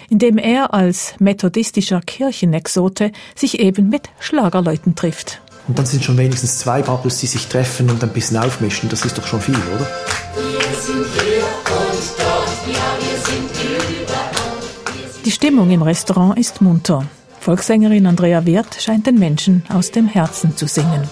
Indem 0.10 0.38
er 0.38 0.74
als 0.74 1.16
methodistischer 1.20 2.02
Kirchenexote 2.02 3.12
sich 3.36 3.60
eben 3.60 3.90
mit 3.90 4.10
Schlagerleuten 4.20 4.96
trifft. 4.96 5.42
Und 5.68 5.78
dann 5.78 5.86
sind 5.86 6.04
schon 6.04 6.18
wenigstens 6.18 6.58
zwei 6.58 6.82
Bubbles, 6.82 7.20
die 7.20 7.28
sich 7.28 7.48
treffen 7.48 7.90
und 7.90 8.04
ein 8.04 8.10
bisschen 8.10 8.38
aufmischen. 8.38 8.90
Das 8.90 9.06
ist 9.06 9.18
doch 9.18 9.28
schon 9.28 9.40
viel, 9.40 9.56
oder? 9.56 9.88
Wir 10.36 10.76
sind 10.76 11.06
hier 11.14 11.44
und 11.44 12.14
dort, 12.18 12.76
ja, 12.76 12.98
wir 13.00 13.18
sind 13.22 14.04
überall. 14.04 15.24
Die 15.26 15.32
Stimmung 15.32 15.70
im 15.70 15.84
Restaurant 15.84 16.40
ist 16.40 16.62
munter. 16.62 17.06
Volkssängerin 17.40 18.08
Andrea 18.08 18.46
Wirth 18.46 18.82
scheint 18.82 19.06
den 19.06 19.20
Menschen 19.20 19.64
aus 19.70 19.92
dem 19.92 20.08
Herzen 20.08 20.58
zu 20.58 20.68
singen. 20.68 21.08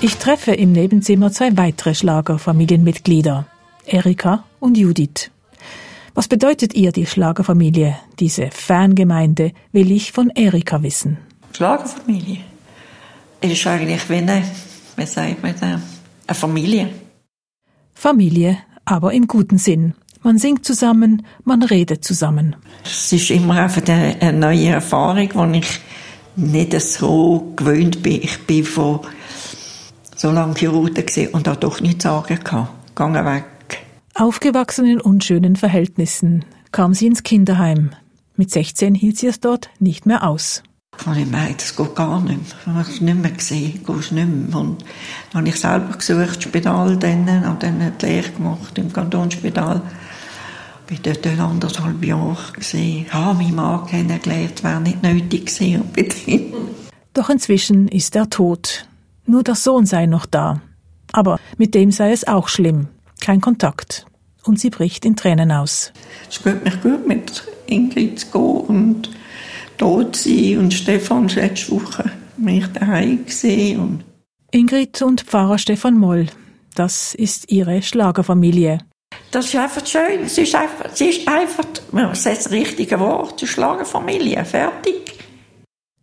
Ich 0.00 0.16
treffe 0.18 0.52
im 0.52 0.70
Nebenzimmer 0.70 1.32
zwei 1.32 1.56
weitere 1.56 1.92
Schlagerfamilienmitglieder, 1.92 3.46
Erika 3.84 4.44
und 4.60 4.78
Judith. 4.78 5.32
Was 6.14 6.28
bedeutet 6.28 6.72
ihr 6.74 6.92
die 6.92 7.04
Schlagerfamilie, 7.04 7.96
diese 8.20 8.48
Fangemeinde, 8.52 9.50
will 9.72 9.90
ich 9.90 10.12
von 10.12 10.30
Erika 10.30 10.84
wissen. 10.84 11.18
Schlagerfamilie. 11.52 12.38
Es 13.40 13.50
ist 13.50 13.66
eigentlich 13.66 14.08
wie 14.08 14.14
eine, 14.18 14.44
wie 14.96 15.06
sagt 15.06 15.42
man 15.42 15.54
eine 15.60 15.82
Familie. 16.32 16.90
Familie, 17.92 18.58
aber 18.84 19.12
im 19.12 19.26
guten 19.26 19.58
Sinn. 19.58 19.94
Man 20.22 20.38
singt 20.38 20.64
zusammen, 20.64 21.26
man 21.42 21.64
redet 21.64 22.04
zusammen. 22.04 22.54
Es 22.84 23.12
ist 23.12 23.30
immer 23.30 23.62
einfach 23.62 23.82
eine, 23.88 24.16
eine 24.20 24.38
neue 24.38 24.68
Erfahrung, 24.68 25.52
die 25.52 25.58
ich 25.58 25.80
nicht 26.36 26.80
so 26.80 27.52
gewöhnt 27.56 28.00
bin. 28.00 28.22
Ich 28.22 28.38
bin 28.46 28.64
von 28.64 29.00
so 30.18 30.30
lange 30.32 30.54
Chirurgen 30.54 31.06
gesehen 31.06 31.30
und 31.32 31.46
habe 31.48 31.58
doch 31.58 31.80
nichts 31.80 32.02
sagen 32.02 32.40
gehabt. 32.42 32.88
Gegangen 32.88 33.24
weg. 33.24 33.44
Aufgewachsen 34.14 34.84
in 34.84 35.00
unschönen 35.00 35.54
Verhältnissen 35.54 36.44
kam 36.72 36.92
sie 36.92 37.06
ins 37.06 37.22
Kinderheim. 37.22 37.90
Mit 38.36 38.50
16 38.50 38.94
hielt 38.94 39.16
sie 39.16 39.28
es 39.28 39.40
dort 39.40 39.70
nicht 39.78 40.06
mehr 40.06 40.26
aus. 40.26 40.62
Ich 40.98 41.06
habe 41.06 41.20
gemerkt, 41.20 41.62
das 41.62 41.76
geht 41.76 41.94
gar 41.94 42.20
nicht 42.20 42.36
mehr. 42.36 42.58
Ich 42.60 42.66
habe 42.66 42.80
es 42.80 43.00
nicht 43.00 43.18
mehr 43.18 43.30
gesehen, 43.30 43.84
gehst 43.86 44.12
nicht 44.12 44.28
mehr. 44.28 44.58
Und 44.58 44.84
dann 45.32 45.40
habe 45.40 45.48
ich 45.48 45.56
selber 45.56 45.96
gesucht, 45.96 46.36
das 46.36 46.42
Spital, 46.42 46.96
dann, 46.96 47.46
habe 47.46 47.58
dann 47.60 47.92
die 48.00 48.06
Lehre 48.06 48.30
gemacht 48.30 48.76
im 48.76 48.92
Kantonsspital. 48.92 49.80
Ich 50.90 51.04
war 51.04 51.12
dort 51.14 51.38
anderthalb 51.38 52.04
Jahre. 52.04 52.52
Gewesen. 52.52 53.04
Ich 53.06 53.12
habe 53.12 53.38
meinen 53.38 53.54
Mann 53.54 53.86
kennengelernt, 53.86 54.64
wäre 54.64 54.80
nicht 54.80 55.02
nötig 55.02 55.46
gewesen. 55.46 55.84
Doch 57.14 57.30
inzwischen 57.30 57.86
ist 57.88 58.16
er 58.16 58.28
tot. 58.28 58.87
Nur 59.28 59.42
der 59.42 59.56
Sohn 59.56 59.84
sei 59.84 60.06
noch 60.06 60.24
da. 60.24 60.62
Aber 61.12 61.38
mit 61.58 61.74
dem 61.74 61.92
sei 61.92 62.12
es 62.12 62.26
auch 62.26 62.48
schlimm. 62.48 62.88
Kein 63.20 63.42
Kontakt. 63.42 64.06
Und 64.44 64.58
sie 64.58 64.70
bricht 64.70 65.04
in 65.04 65.16
Tränen 65.16 65.52
aus. 65.52 65.92
Es 66.30 66.42
geht 66.42 66.64
mir 66.64 66.74
gut, 66.78 67.06
mit 67.06 67.44
Ingrid 67.66 68.20
zu 68.20 68.26
gehen 68.30 68.60
und 68.68 69.10
tot 69.76 70.16
sein. 70.16 70.58
Und 70.58 70.72
Stefan 70.72 71.26
ist 71.26 71.34
letzte 71.34 71.72
Woche 71.72 72.10
mich 72.38 72.66
daheim 72.68 73.26
gesehen. 73.26 73.80
Und 73.80 74.04
Ingrid 74.50 75.02
und 75.02 75.20
Pfarrer 75.20 75.58
Stefan 75.58 75.98
Moll. 75.98 76.28
Das 76.74 77.14
ist 77.14 77.50
ihre 77.52 77.82
Schlagerfamilie. 77.82 78.78
das 79.30 79.44
ist 79.44 79.56
einfach 79.56 79.84
schön. 79.84 80.22
Es 80.24 80.38
ist 80.38 80.54
einfach, 80.54 80.86
es 80.90 81.00
ist 81.02 81.28
einfach 81.28 81.66
das 81.92 82.24
ist 82.24 82.46
das 82.46 82.50
richtige 82.50 82.98
Wort, 82.98 83.42
die 83.42 83.46
Schlagerfamilie. 83.46 84.42
Fertig. 84.46 85.18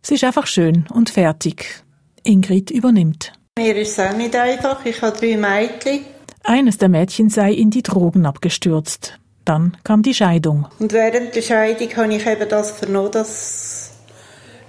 Es 0.00 0.12
ist 0.12 0.22
einfach 0.22 0.46
schön 0.46 0.86
und 0.92 1.10
fertig. 1.10 1.82
Ingrid 2.26 2.70
übernimmt. 2.70 3.32
Mir 3.58 3.76
ist 3.76 3.98
es 3.98 4.00
auch 4.00 4.16
nicht 4.16 4.36
einfach. 4.36 4.84
Ich 4.84 5.00
habe 5.02 5.16
drei 5.16 5.36
Mädchen. 5.36 6.04
Eines 6.44 6.78
der 6.78 6.88
Mädchen 6.88 7.30
sei 7.30 7.52
in 7.52 7.70
die 7.70 7.82
Drogen 7.82 8.26
abgestürzt. 8.26 9.18
Dann 9.44 9.76
kam 9.84 10.02
die 10.02 10.14
Scheidung. 10.14 10.66
Und 10.78 10.92
während 10.92 11.34
der 11.34 11.42
Scheidung 11.42 11.88
habe 11.96 12.14
ich 12.14 12.26
eben 12.26 12.48
das 12.48 12.72
vernommen, 12.72 13.12
dass 13.12 13.92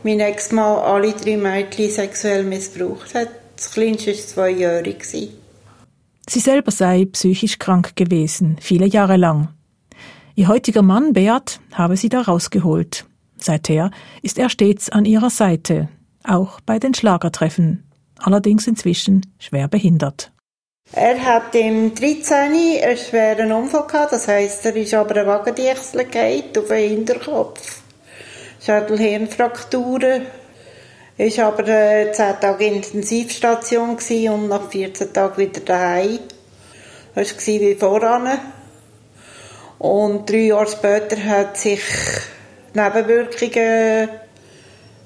mein 0.03 0.19
Ex-Mann 0.19 0.79
alle 0.79 1.13
drei 1.13 1.37
Mädchen 1.37 1.89
sexuell 1.89 2.43
missbraucht 2.43 3.13
hat. 3.15 3.29
Das 3.55 3.71
kleinste 3.71 4.11
war 4.11 4.17
zweijährig. 4.17 4.99
gewesen. 4.99 5.29
Sie 6.29 6.39
selber 6.39 6.71
sei 6.71 7.05
psychisch 7.05 7.57
krank 7.57 7.95
gewesen, 7.95 8.57
viele 8.59 8.85
Jahre 8.85 9.17
lang. 9.17 9.49
Ihr 10.35 10.49
heutiger 10.49 10.81
Mann 10.81 11.13
Beat 11.13 11.59
habe 11.73 11.97
sie 11.97 12.09
da 12.09 12.21
rausgeholt. 12.21 13.05
Seither 13.37 13.91
ist 14.21 14.37
er 14.37 14.49
stets 14.49 14.89
an 14.89 15.05
ihrer 15.05 15.29
Seite, 15.29 15.87
auch 16.27 16.59
bei 16.61 16.79
den 16.79 16.93
Schlagertreffen, 16.93 17.89
allerdings 18.19 18.67
inzwischen 18.67 19.33
schwer 19.39 19.67
behindert. 19.67 20.31
Er 20.93 21.23
hat 21.23 21.53
im 21.53 21.93
13. 21.93 22.35
einen 22.35 22.97
schweren 22.97 23.51
Unfall 23.51 23.87
gehabt, 23.87 24.13
das 24.13 24.27
heisst, 24.27 24.65
er 24.65 24.75
ist 24.75 24.93
aber 24.93 25.17
ein 25.17 25.27
Wagendichsel 25.27 26.05
gefallen 26.05 26.43
auf 26.57 26.67
den 26.67 26.89
Hinterkopf. 26.89 27.81
Schädelhirnfrakturen. 28.63 30.25
Er 31.17 31.37
war 31.37 31.45
aber 31.45 31.67
äh, 31.67 32.11
10 32.11 32.39
Tage 32.39 32.65
in 32.65 32.75
Intensivstation 32.75 33.97
und 33.97 34.47
nach 34.49 34.69
14 34.69 35.13
Tagen 35.13 35.37
wieder 35.37 35.61
daheim. 35.61 36.19
Das 37.15 37.33
war 37.35 37.45
wie 37.45 37.75
voran. 37.75 38.39
Und 39.79 40.29
drei 40.29 40.47
Jahre 40.47 40.67
später 40.67 41.23
hat 41.23 41.57
sich 41.57 41.81
Nebenwirkungen 42.73 44.09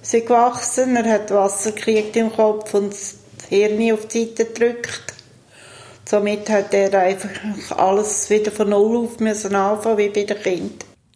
sind 0.02 0.26
gewachsen. 0.26 0.96
Er 0.96 1.14
hat 1.14 1.32
Wasser 1.32 1.72
gekriegt 1.72 2.16
im 2.16 2.32
Kopf 2.32 2.74
und 2.74 2.92
das 2.92 3.16
Hirn 3.50 3.94
auf 3.94 4.08
die 4.08 4.26
Seite 4.26 4.46
gedrückt. 4.46 5.14
Somit 6.06 6.50
hat 6.50 6.74
er 6.74 6.94
einfach 7.00 7.30
alles 7.78 8.30
wieder 8.30 8.52
von 8.52 8.70
Null 8.70 9.06
auf 9.06 9.20
müssen 9.20 9.56
anfangen, 9.56 9.98
wie 9.98 10.10
bei 10.10 10.24
den 10.24 10.38
Kindern. 10.42 10.72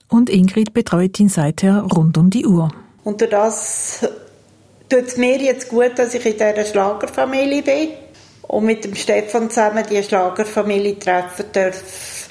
Und 0.08 0.30
Ingrid 0.30 0.74
betreut 0.74 1.20
ihn 1.20 1.30
seither 1.30 1.82
rund 1.82 2.18
um 2.18 2.30
die 2.30 2.46
Uhr. 2.46 2.72
Und 3.04 3.22
durch 3.22 3.32
das 3.32 4.08
tut 4.90 5.08
es 5.08 5.18
mir 5.18 5.38
jetzt 5.38 5.70
gut, 5.70 5.92
dass 5.98 6.14
ich 6.14 6.26
in 6.26 6.34
dieser 6.34 6.66
Schlagerfamilie 6.66 7.62
bin 7.64 7.90
und 8.44 8.66
mit 8.66 8.84
dem 8.84 8.96
Stefan 8.96 9.50
zusammen 9.50 9.84
die 9.90 10.02
Schlagerfamilie 10.02 11.00
treffen 11.00 11.46
darf, 11.52 12.30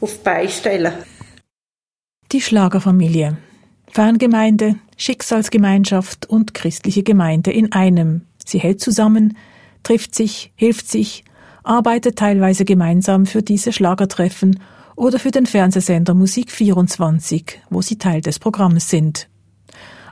auf 0.00 0.12
die 0.12 0.22
Beine 0.22 0.48
stellen. 0.48 0.92
Die 2.30 2.40
Schlagerfamilie. 2.40 3.38
Fangemeinde, 3.94 4.76
Schicksalsgemeinschaft 4.96 6.24
und 6.24 6.54
christliche 6.54 7.02
Gemeinde 7.02 7.52
in 7.52 7.72
einem. 7.72 8.22
Sie 8.42 8.58
hält 8.58 8.80
zusammen, 8.80 9.36
trifft 9.82 10.14
sich, 10.14 10.50
hilft 10.56 10.88
sich, 10.88 11.24
arbeitet 11.62 12.16
teilweise 12.16 12.64
gemeinsam 12.64 13.26
für 13.26 13.42
diese 13.42 13.70
Schlagertreffen 13.70 14.60
oder 14.96 15.18
für 15.18 15.30
den 15.30 15.44
Fernsehsender 15.44 16.14
Musik 16.14 16.50
24, 16.50 17.60
wo 17.68 17.82
sie 17.82 17.98
Teil 17.98 18.22
des 18.22 18.38
Programms 18.38 18.88
sind. 18.88 19.28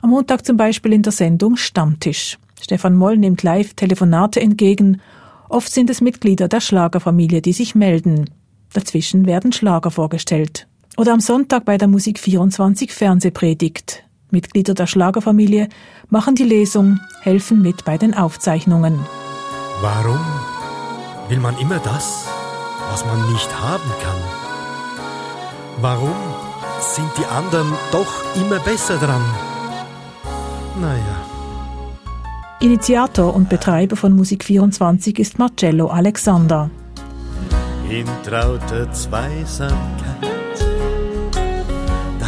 Am 0.03 0.11
Montag 0.11 0.45
zum 0.45 0.59
Beispiel 0.59 0.93
in 0.93 1.03
der 1.03 1.13
Sendung 1.13 1.57
Stammtisch. 1.57 2.39
Stefan 2.61 2.95
Moll 2.95 3.17
nimmt 3.17 3.43
live 3.43 3.73
Telefonate 3.73 4.43
entgegen. 4.43 5.01
Oft 5.49 5.73
sind 5.73 5.89
es 5.89 6.03
Mitglieder 6.03 6.49
der 6.49 6.61
Schlagerfamilie, 6.61 7.41
die 7.41 7.55
sich 7.55 7.75
melden. 7.75 8.29
Dazwischen 8.75 9.25
werden 9.25 9.53
Schlager 9.53 9.91
vorgestellt. 9.91 10.67
Oder 11.01 11.15
am 11.15 11.21
Sonntag 11.21 11.65
bei 11.65 11.79
der 11.79 11.89
Musik 11.89 12.19
24 12.19 12.93
Fernsehpredigt. 12.93 14.05
Mitglieder 14.31 14.75
der 14.75 14.87
Schlagerfamilie 14.87 15.71
machen 16.11 16.35
die 16.35 16.43
Lesung, 16.43 17.01
helfen 17.23 17.63
mit 17.63 17.87
bei 17.87 17.97
den 17.97 18.13
Aufzeichnungen. 18.13 19.01
Warum 19.81 20.21
will 21.31 21.39
man 21.39 21.57
immer 21.57 21.79
das, 21.79 22.27
was 22.91 23.07
man 23.07 23.33
nicht 23.33 23.51
haben 23.63 23.91
kann? 24.03 24.21
Warum 25.81 26.15
sind 26.81 27.09
die 27.17 27.25
anderen 27.25 27.73
doch 27.93 28.13
immer 28.37 28.59
besser 28.59 28.99
dran? 28.99 29.25
Naja. 30.79 31.25
Initiator 32.61 33.35
und 33.35 33.49
Betreiber 33.49 33.97
von 33.97 34.15
Musik 34.15 34.45
24 34.45 35.19
ist 35.19 35.39
Marcello 35.39 35.87
Alexander. 35.87 36.69
In 37.89 38.05
trauter 38.23 38.93
Zweisamkeit 38.93 40.30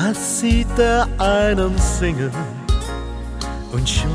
Das 0.04 0.40
sieht 0.40 0.78
er 0.78 1.06
einen 1.18 1.78
singen 1.78 2.32
und 3.70 3.88
schon 3.88 4.10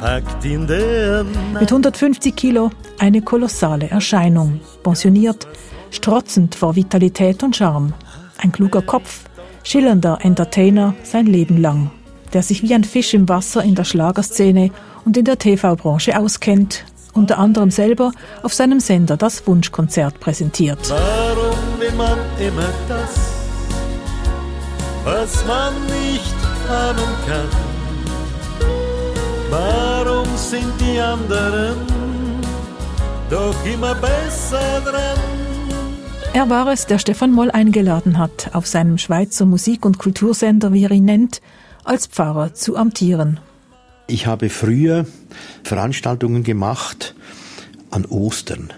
packt 0.00 0.44
ihn 0.44 0.66
der 0.66 1.24
Mit 1.52 1.70
150 1.70 2.34
Kilo 2.34 2.70
eine 2.98 3.22
kolossale 3.22 3.88
Erscheinung. 3.88 4.60
Pensioniert, 4.82 5.46
strotzend 5.92 6.56
vor 6.56 6.74
Vitalität 6.74 7.44
und 7.44 7.54
Charme. 7.54 7.94
Ein 8.38 8.50
kluger 8.50 8.82
Kopf, 8.82 9.20
schillernder 9.62 10.18
Entertainer 10.22 10.96
sein 11.04 11.26
Leben 11.26 11.58
lang, 11.58 11.92
der 12.32 12.42
sich 12.42 12.64
wie 12.64 12.74
ein 12.74 12.82
Fisch 12.82 13.14
im 13.14 13.28
Wasser 13.28 13.62
in 13.62 13.76
der 13.76 13.84
Schlagerszene 13.84 14.72
und 15.04 15.16
in 15.16 15.24
der 15.24 15.38
TV-Branche 15.38 16.18
auskennt, 16.18 16.84
unter 17.14 17.38
anderem 17.38 17.70
selber 17.70 18.10
auf 18.42 18.54
seinem 18.54 18.80
Sender 18.80 19.16
das 19.16 19.46
Wunschkonzert 19.46 20.18
präsentiert. 20.18 20.80
Warum 20.90 21.78
will 21.78 21.92
man 21.92 22.18
immer 22.40 22.68
das, 22.88 23.31
was 25.04 25.44
man 25.46 25.74
nicht 25.86 26.34
haben 26.68 27.12
kann? 27.26 27.48
Warum 29.50 30.36
sind 30.36 30.72
die 30.80 30.98
anderen 30.98 31.76
doch 33.28 33.54
immer 33.66 33.94
besser 33.94 34.80
dran? 34.84 35.18
Er 36.34 36.48
war 36.48 36.68
es, 36.68 36.86
der 36.86 36.98
Stefan 36.98 37.32
Moll 37.32 37.50
eingeladen 37.50 38.16
hat, 38.16 38.54
auf 38.54 38.66
seinem 38.66 38.96
Schweizer 38.96 39.44
Musik- 39.44 39.84
und 39.84 39.98
Kultursender, 39.98 40.72
wie 40.72 40.84
er 40.84 40.90
ihn 40.90 41.04
nennt, 41.04 41.42
als 41.84 42.06
Pfarrer 42.06 42.54
zu 42.54 42.76
amtieren. 42.76 43.38
Ich 44.06 44.26
habe 44.26 44.48
früher 44.48 45.04
Veranstaltungen 45.62 46.42
gemacht 46.42 47.14
an 47.90 48.06
Ostern. 48.06 48.72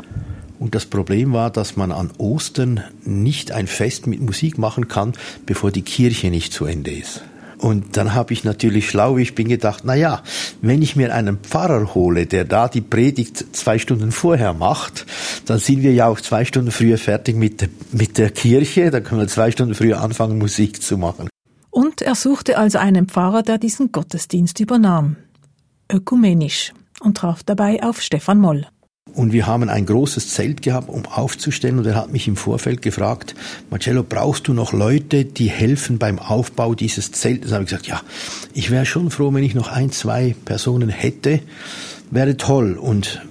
Und 0.64 0.74
das 0.74 0.86
Problem 0.86 1.34
war, 1.34 1.50
dass 1.50 1.76
man 1.76 1.92
an 1.92 2.10
Ostern 2.16 2.82
nicht 3.04 3.52
ein 3.52 3.66
Fest 3.66 4.06
mit 4.06 4.22
Musik 4.22 4.56
machen 4.56 4.88
kann, 4.88 5.12
bevor 5.44 5.70
die 5.70 5.82
Kirche 5.82 6.30
nicht 6.30 6.54
zu 6.54 6.64
Ende 6.64 6.90
ist. 6.90 7.20
Und 7.58 7.98
dann 7.98 8.14
habe 8.14 8.32
ich 8.32 8.44
natürlich 8.44 8.88
schlau, 8.88 9.18
ich 9.18 9.34
bin, 9.34 9.48
gedacht, 9.48 9.82
na 9.84 9.94
ja, 9.94 10.22
wenn 10.62 10.80
ich 10.80 10.96
mir 10.96 11.14
einen 11.14 11.36
Pfarrer 11.36 11.94
hole, 11.94 12.24
der 12.24 12.46
da 12.46 12.68
die 12.68 12.80
Predigt 12.80 13.54
zwei 13.54 13.78
Stunden 13.78 14.10
vorher 14.10 14.54
macht, 14.54 15.04
dann 15.44 15.58
sind 15.58 15.82
wir 15.82 15.92
ja 15.92 16.06
auch 16.06 16.18
zwei 16.18 16.46
Stunden 16.46 16.70
früher 16.70 16.96
fertig 16.96 17.36
mit, 17.36 17.68
mit 17.92 18.16
der 18.16 18.30
Kirche, 18.30 18.90
dann 18.90 19.04
können 19.04 19.20
wir 19.20 19.28
zwei 19.28 19.50
Stunden 19.50 19.74
früher 19.74 20.00
anfangen, 20.00 20.38
Musik 20.38 20.80
zu 20.80 20.96
machen. 20.96 21.28
Und 21.68 22.00
er 22.00 22.14
suchte 22.14 22.56
also 22.56 22.78
einen 22.78 23.06
Pfarrer, 23.06 23.42
der 23.42 23.58
diesen 23.58 23.92
Gottesdienst 23.92 24.60
übernahm. 24.60 25.16
Ökumenisch. 25.92 26.72
Und 27.00 27.18
traf 27.18 27.42
dabei 27.42 27.82
auf 27.82 28.00
Stefan 28.00 28.38
Moll. 28.38 28.66
Und 29.12 29.32
wir 29.32 29.46
haben 29.46 29.68
ein 29.68 29.86
großes 29.86 30.30
Zelt 30.30 30.62
gehabt, 30.62 30.88
um 30.88 31.04
aufzustellen. 31.06 31.78
Und 31.78 31.86
er 31.86 31.94
hat 31.94 32.10
mich 32.10 32.26
im 32.26 32.36
Vorfeld 32.36 32.82
gefragt, 32.82 33.34
Marcello, 33.70 34.02
brauchst 34.02 34.48
du 34.48 34.54
noch 34.54 34.72
Leute, 34.72 35.24
die 35.24 35.50
helfen 35.50 35.98
beim 35.98 36.18
Aufbau 36.18 36.74
dieses 36.74 37.12
Zeltes? 37.12 37.50
Da 37.50 37.56
habe 37.56 37.64
ich 37.64 37.70
gesagt, 37.70 37.86
ja, 37.86 38.00
ich 38.54 38.70
wäre 38.70 38.86
schon 38.86 39.10
froh, 39.10 39.32
wenn 39.32 39.44
ich 39.44 39.54
noch 39.54 39.68
ein, 39.68 39.92
zwei 39.92 40.34
Personen 40.44 40.88
hätte. 40.88 41.40
Wäre 42.10 42.36
toll. 42.36 42.74
Und 42.74 43.22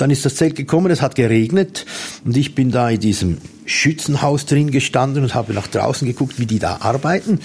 dann 0.00 0.10
ist 0.10 0.24
das 0.24 0.36
Zelt 0.36 0.56
gekommen, 0.56 0.90
es 0.90 1.02
hat 1.02 1.14
geregnet 1.14 1.86
und 2.24 2.36
ich 2.36 2.54
bin 2.54 2.70
da 2.70 2.88
in 2.88 3.00
diesem 3.00 3.38
Schützenhaus 3.66 4.46
drin 4.46 4.70
gestanden 4.70 5.22
und 5.22 5.34
habe 5.34 5.52
nach 5.52 5.66
draußen 5.66 6.06
geguckt, 6.06 6.38
wie 6.38 6.46
die 6.46 6.58
da 6.58 6.78
arbeiten. 6.80 7.40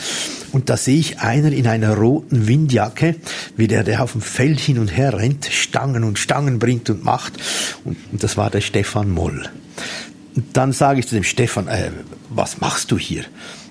Und 0.52 0.70
da 0.70 0.78
sehe 0.78 0.98
ich 0.98 1.20
einer 1.20 1.52
in 1.52 1.68
einer 1.68 1.96
roten 1.96 2.48
Windjacke, 2.48 3.16
wie 3.58 3.68
der, 3.68 3.84
der 3.84 4.02
auf 4.02 4.14
dem 4.14 4.22
Feld 4.22 4.60
hin 4.60 4.80
und 4.80 4.88
her 4.88 5.18
rennt, 5.18 5.46
Stangen 5.46 6.04
und 6.04 6.18
Stangen 6.18 6.58
bringt 6.58 6.90
und 6.90 7.04
macht. 7.04 7.34
Und, 7.84 7.98
und 8.12 8.24
das 8.24 8.38
war 8.38 8.50
der 8.50 8.62
Stefan 8.62 9.12
Moll. 9.12 9.50
Und 10.36 10.46
dann 10.58 10.72
sage 10.72 11.00
ich 11.00 11.08
zu 11.08 11.16
dem 11.16 11.24
Stefan, 11.24 11.68
äh, 11.68 11.92
was 12.30 12.60
machst 12.60 12.92
du 12.92 12.98
hier? 12.98 13.24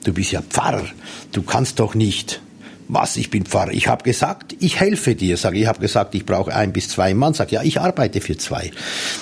Du 0.05 0.13
bist 0.13 0.33
ja 0.33 0.43
Pfarrer, 0.43 0.85
du 1.33 1.43
kannst 1.43 1.81
doch 1.81 1.95
nicht. 1.95 2.41
Was, 2.89 3.17
ich 3.17 3.31
bin 3.31 3.45
Pfarrer. 3.45 3.73
Ich 3.73 3.89
habe 3.89 4.05
gesagt, 4.05 4.55
ich 4.61 4.79
helfe 4.79 5.15
dir. 5.15 5.37
Sag, 5.37 5.55
ich 5.55 5.67
habe 5.67 5.81
gesagt, 5.81 6.15
ich 6.15 6.27
brauche 6.27 6.55
ein 6.55 6.73
bis 6.73 6.89
zwei 6.89 7.15
Mann. 7.15 7.35
Sag, 7.35 7.51
ja, 7.53 7.63
ich 7.63 7.81
arbeite 7.81 8.21
für 8.21 8.37
zwei. 8.37 8.71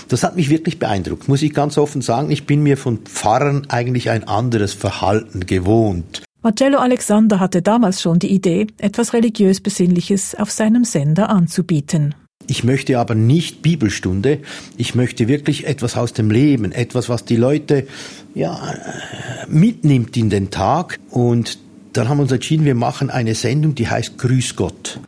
Das 0.08 0.24
hat 0.24 0.36
mich 0.36 0.50
wirklich 0.50 0.78
beeindruckt, 0.78 1.28
muss 1.28 1.42
ich 1.42 1.54
ganz 1.54 1.78
offen 1.78 2.02
sagen. 2.02 2.30
Ich 2.30 2.46
bin 2.46 2.62
mir 2.62 2.76
von 2.76 2.98
Pfarrern 2.98 3.66
eigentlich 3.68 4.10
ein 4.10 4.26
anderes 4.26 4.72
Verhalten 4.74 5.46
gewohnt. 5.46 6.22
Marcello 6.42 6.78
Alexander 6.78 7.38
hatte 7.38 7.62
damals 7.62 8.02
schon 8.02 8.18
die 8.18 8.32
Idee, 8.32 8.66
etwas 8.78 9.12
religiös 9.12 9.60
Besinnliches 9.60 10.34
auf 10.34 10.50
seinem 10.50 10.84
Sender 10.84 11.30
anzubieten. 11.30 12.16
Ich 12.48 12.64
möchte 12.64 12.98
aber 12.98 13.14
nicht 13.14 13.62
Bibelstunde. 13.62 14.40
Ich 14.76 14.96
möchte 14.96 15.28
wirklich 15.28 15.66
etwas 15.66 15.96
aus 15.96 16.12
dem 16.12 16.30
Leben, 16.30 16.72
etwas, 16.72 17.08
was 17.08 17.24
die 17.24 17.36
Leute 17.36 17.86
ja 18.34 18.56
äh, 18.56 19.46
mitnimmt 19.48 20.16
in 20.16 20.30
den 20.30 20.50
Tag. 20.50 20.98
Und 21.10 21.58
dann 21.92 22.08
haben 22.08 22.18
wir 22.18 22.22
uns 22.22 22.32
entschieden, 22.32 22.64
wir 22.64 22.74
machen 22.74 23.10
eine 23.10 23.34
Sendung, 23.34 23.74
die 23.74 23.88
heißt 23.88 24.18
Grüß 24.18 24.56
Gott. 24.56 25.00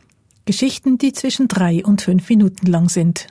Geschichten, 0.45 0.97
die 0.97 1.13
zwischen 1.13 1.47
drei 1.47 1.83
und 1.83 2.01
fünf 2.01 2.29
Minuten 2.29 2.67
lang 2.67 2.89
sind. 2.89 3.27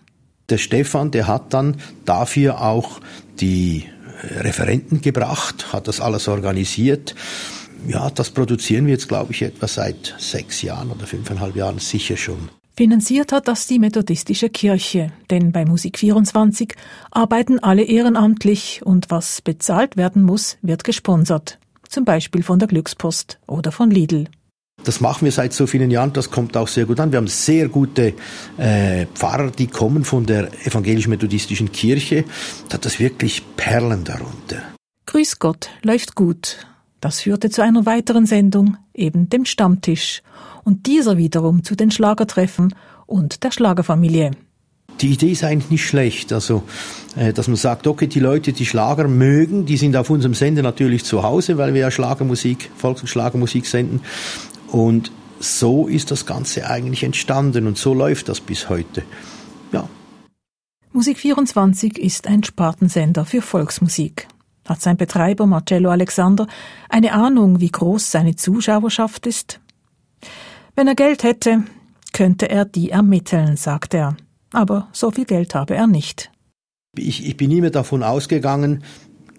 Der 0.49 0.59
Stefan, 0.59 1.11
der 1.11 1.27
hat 1.27 1.55
dann 1.55 1.77
dafür 2.05 2.61
auch 2.61 3.01
die 3.41 3.85
äh, 4.23 4.41
Referenten 4.41 5.01
gebracht, 5.01 5.73
hat 5.73 5.89
das 5.89 6.01
alles 6.01 6.29
organisiert. 6.29 7.15
Ja, 7.87 8.11
das 8.11 8.31
produzieren 8.31 8.87
wir 8.87 8.95
jetzt, 8.95 9.09
glaube 9.09 9.33
ich, 9.33 9.43
etwa 9.43 9.69
seit 9.69 10.15
sechs 10.19 10.63
Jahren 10.63 10.91
oder 10.91 11.07
fünfeinhalb 11.07 11.55
Jahren 11.57 11.79
sicher 11.79 12.17
schon. 12.17 12.49
Finanziert 12.77 13.31
hat 13.31 13.47
das 13.47 13.69
die 13.69 13.79
Methodistische 13.79 14.51
Kirche, 14.51 15.13
denn 15.31 15.53
bei 15.53 15.65
Musik 15.65 15.99
24 15.99 16.75
arbeiten 17.13 17.61
alle 17.61 17.85
ehrenamtlich 17.85 18.81
und 18.85 19.11
was 19.11 19.41
bezahlt 19.43 19.97
werden 19.97 20.25
muss, 20.25 20.59
wird 20.61 20.83
gesponsert. 20.83 21.59
Zum 21.95 22.05
Beispiel 22.05 22.43
von 22.43 22.59
der 22.59 22.67
Glückspost 22.67 23.39
oder 23.47 23.71
von 23.71 23.89
Lidl. 23.89 24.25
Das 24.83 25.01
machen 25.01 25.27
wir 25.27 25.31
seit 25.31 25.53
so 25.53 25.69
vielen 25.69 25.93
Jahren, 25.93 26.13
das 26.13 26.29
kommt 26.29 26.57
auch 26.57 26.67
sehr 26.67 26.87
gut 26.87 26.99
an. 26.99 27.13
Wir 27.13 27.19
haben 27.19 27.29
sehr 27.29 27.69
gute 27.69 28.15
äh, 28.59 29.07
Pfarrer, 29.15 29.53
die 29.53 29.69
kommen 29.69 30.05
von 30.05 30.27
der 30.27 30.53
evangelisch-methodistischen 30.67 31.71
Kirche. 31.71 32.25
Da 32.69 32.75
hat 32.75 32.85
das 32.85 32.99
wirklich 32.99 33.45
Perlen 33.57 34.03
darunter. 34.03 34.57
Grüß 35.07 35.39
Gott 35.39 35.71
läuft 35.85 36.17
gut. 36.17 36.67
Das 36.99 37.21
führte 37.21 37.49
zu 37.49 37.63
einer 37.63 37.87
weiteren 37.87 38.27
Sendung, 38.27 38.77
eben 38.93 39.29
dem 39.29 39.45
Stammtisch. 39.45 40.21
Und 40.65 40.87
dieser 40.87 41.17
wiederum 41.17 41.63
zu 41.63 41.77
den 41.77 41.93
Schlagertreffen 41.93 42.75
und 43.07 43.45
der 43.45 43.53
Schlagerfamilie. 43.53 44.33
Die 45.01 45.13
Idee 45.13 45.33
ist 45.33 45.45
eigentlich 45.45 45.71
nicht 45.71 45.87
schlecht. 45.87 46.33
Also, 46.33 46.63
äh, 47.17 47.33
dass 47.33 47.49
man 47.49 47.57
sagt, 47.57 47.87
okay, 47.87 48.07
die 48.07 48.21
Leute, 48.21 48.53
die 48.53 48.67
Schlager 48.67 49.09
mögen, 49.09 49.67
die 49.67 49.77
sind 49.77 49.97
auf 49.97 50.11
unserem 50.11 50.35
Sender 50.35 50.63
natürlich 50.63 51.05
zu 51.05 51.23
Hause, 51.23 51.59
weil 51.59 51.75
wir 51.75 51.81
ja 51.83 51.91
Schlagermusik, 51.91 52.71
Volks- 52.77 53.03
und 53.03 53.09
Schlagermusik 53.09 53.67
senden. 53.67 54.01
Und 54.71 55.11
so 55.41 55.87
ist 55.89 56.11
das 56.11 56.27
Ganze 56.27 56.69
eigentlich 56.69 57.03
entstanden 57.03 57.67
und 57.67 57.77
so 57.77 57.95
läuft 57.95 58.29
das 58.29 58.41
bis 58.41 58.69
heute. 58.69 59.03
Ja. 59.73 59.89
Musik 60.93 61.19
24 61.19 61.99
ist 61.99 62.27
ein 62.27 62.45
Spartensender 62.45 63.25
für 63.25 63.43
Volksmusik. 63.43 64.29
Hat 64.67 64.81
sein 64.81 64.97
Betreiber 64.97 65.47
Marcello 65.47 65.91
Alexander 65.91 66.47
eine 66.89 67.13
Ahnung, 67.13 67.61
wie 67.61 67.71
groß 67.71 68.11
seine 68.11 68.37
Zuschauerschaft 68.37 69.27
ist? 69.27 69.61
Wenn 70.75 70.89
er 70.89 70.95
Geld 70.95 71.23
hätte, 71.23 71.65
könnte 72.13 72.49
er 72.49 72.65
die 72.65 72.91
ermitteln, 72.91 73.57
sagt 73.57 73.95
er. 73.95 74.17
Aber 74.55 74.89
so 74.93 75.11
viel 75.11 75.25
Geld 75.25 75.55
habe 75.55 75.75
er 75.75 75.87
nicht. 75.87 76.31
Ich, 76.97 77.27
ich 77.27 77.37
bin 77.37 77.51
immer 77.51 77.71
davon 77.71 78.03
ausgegangen, 78.03 78.85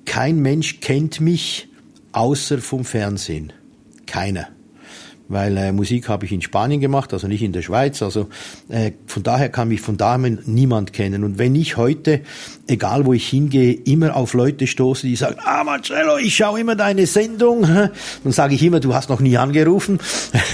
kein 0.04 0.40
Mensch 0.40 0.82
kennt 0.82 1.22
mich 1.22 1.70
außer 2.12 2.60
vom 2.60 2.84
Fernsehen. 2.84 3.54
Keiner. 4.06 4.50
Weil 5.28 5.58
äh, 5.58 5.72
Musik 5.72 6.08
habe 6.08 6.26
ich 6.26 6.32
in 6.32 6.42
Spanien 6.42 6.80
gemacht, 6.80 7.12
also 7.12 7.28
nicht 7.28 7.42
in 7.42 7.52
der 7.52 7.64
Schweiz. 7.64 8.02
Also 8.04 8.28
äh, 8.70 8.92
von 9.08 9.24
daher 9.24 9.50
kann 9.50 9.70
mich 9.70 9.82
von 9.82 9.98
daher 9.98 10.18
niemand 10.18 10.94
kennen. 10.94 11.24
Und 11.24 11.40
wenn 11.40 11.56
ich 11.56 11.78
heute, 11.78 12.22
egal 12.68 13.06
wo 13.06 13.14
ich 13.14 13.28
hingehe, 13.28 13.74
immer 13.74 14.16
auf 14.16 14.34
Leute 14.34 14.68
stoße, 14.68 15.08
die 15.08 15.16
sagen, 15.16 15.38
ah 15.44 15.64
Marcello, 15.64 16.18
ich 16.18 16.36
schaue 16.36 16.60
immer 16.60 16.76
deine 16.76 17.08
Sendung, 17.08 17.62
dann 18.24 18.32
sage 18.32 18.54
ich 18.54 18.62
immer, 18.62 18.80
du 18.80 18.94
hast 18.94 19.10
noch 19.10 19.20
nie 19.20 19.38
angerufen. 19.38 20.00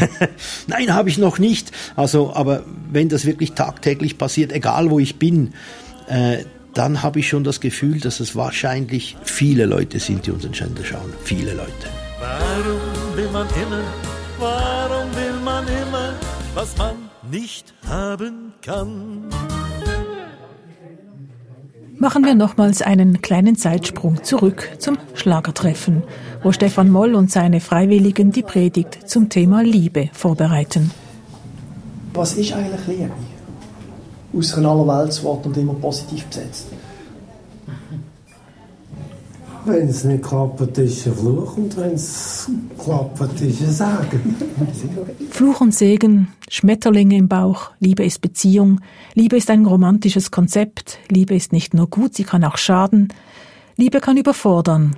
Nein, 0.68 0.94
habe 0.94 1.10
ich 1.10 1.18
noch 1.18 1.38
nicht. 1.38 1.72
Also, 1.96 2.34
aber 2.34 2.64
wenn 2.90 3.10
das 3.10 3.26
wirklich 3.26 3.52
tagtäglich 3.54 4.18
passiert, 4.18 4.54
egal 4.54 4.90
wo 4.90 5.00
ich 5.00 5.18
bin, 5.18 5.54
äh, 6.08 6.46
dann 6.74 7.04
habe 7.04 7.20
ich 7.20 7.28
schon 7.28 7.44
das 7.44 7.60
Gefühl, 7.60 8.00
dass 8.00 8.20
es 8.20 8.36
wahrscheinlich 8.36 9.18
viele 9.24 9.66
Leute 9.66 10.00
sind, 10.00 10.26
die 10.26 10.32
unseren 10.32 10.54
Sender 10.54 10.86
schauen. 10.86 11.14
Viele 11.24 11.54
Leute. 11.54 11.72
Warum 12.20 13.18
will 13.18 13.30
man 13.32 13.48
immer, 13.62 13.84
warum 14.42 15.16
will 15.16 15.40
man 15.46 15.66
immer, 15.68 16.14
was 16.56 16.76
man 16.78 16.96
nicht 17.30 17.74
haben 17.88 18.54
kann? 18.62 19.30
Machen 21.98 22.26
wir 22.26 22.34
nochmals 22.34 22.82
einen 22.82 23.22
kleinen 23.22 23.56
Zeitsprung 23.56 24.24
zurück 24.24 24.72
zum 24.80 24.98
Schlagertreffen, 25.14 26.02
wo 26.42 26.52
Stefan 26.52 26.90
Moll 26.90 27.14
und 27.14 27.30
seine 27.30 27.60
Freiwilligen 27.60 28.32
die 28.32 28.42
Predigt 28.42 29.08
zum 29.08 29.30
Thema 29.30 29.62
Liebe 29.62 30.10
vorbereiten. 30.12 30.90
Was 32.14 32.34
ist 32.34 32.54
eigentlich 32.54 32.88
Liebe? 32.88 33.12
Aus 34.36 34.56
einem 34.56 34.66
Allerweltswort 34.66 35.46
und 35.46 35.56
immer 35.58 35.76
positiv 35.76 36.26
besetzt. 36.26 36.70
Wenn 39.63 39.89
es 39.89 40.04
nicht 40.04 40.24
klappt, 40.24 40.78
ist 40.78 41.08
ein 41.08 41.13
Fluch 41.13 41.56
und 41.58 41.78
wenn 41.78 41.93
es 41.93 42.50
klappt, 42.80 43.41
ist 43.41 43.62
ein 43.62 43.71
Segen. 43.71 44.36
Fluch 45.30 45.62
und 45.62 45.74
Segen, 45.74 46.30
Schmetterlinge 46.50 47.15
im 47.15 47.28
Bauch, 47.28 47.71
Liebe 47.80 48.04
ist 48.04 48.21
Beziehung, 48.21 48.82
Liebe 49.13 49.38
ist 49.38 49.52
ein 49.52 49.65
romantisches 49.65 50.32
Konzept, 50.32 50.97
Liebe 51.10 51.36
ist 51.36 51.54
nicht 51.54 51.74
nur 51.76 51.88
gut, 51.88 52.15
sie 52.15 52.24
kann 52.24 52.43
auch 52.43 52.58
schaden, 52.58 53.10
Liebe 53.78 54.00
kann 54.00 54.17
überfordern. 54.17 54.95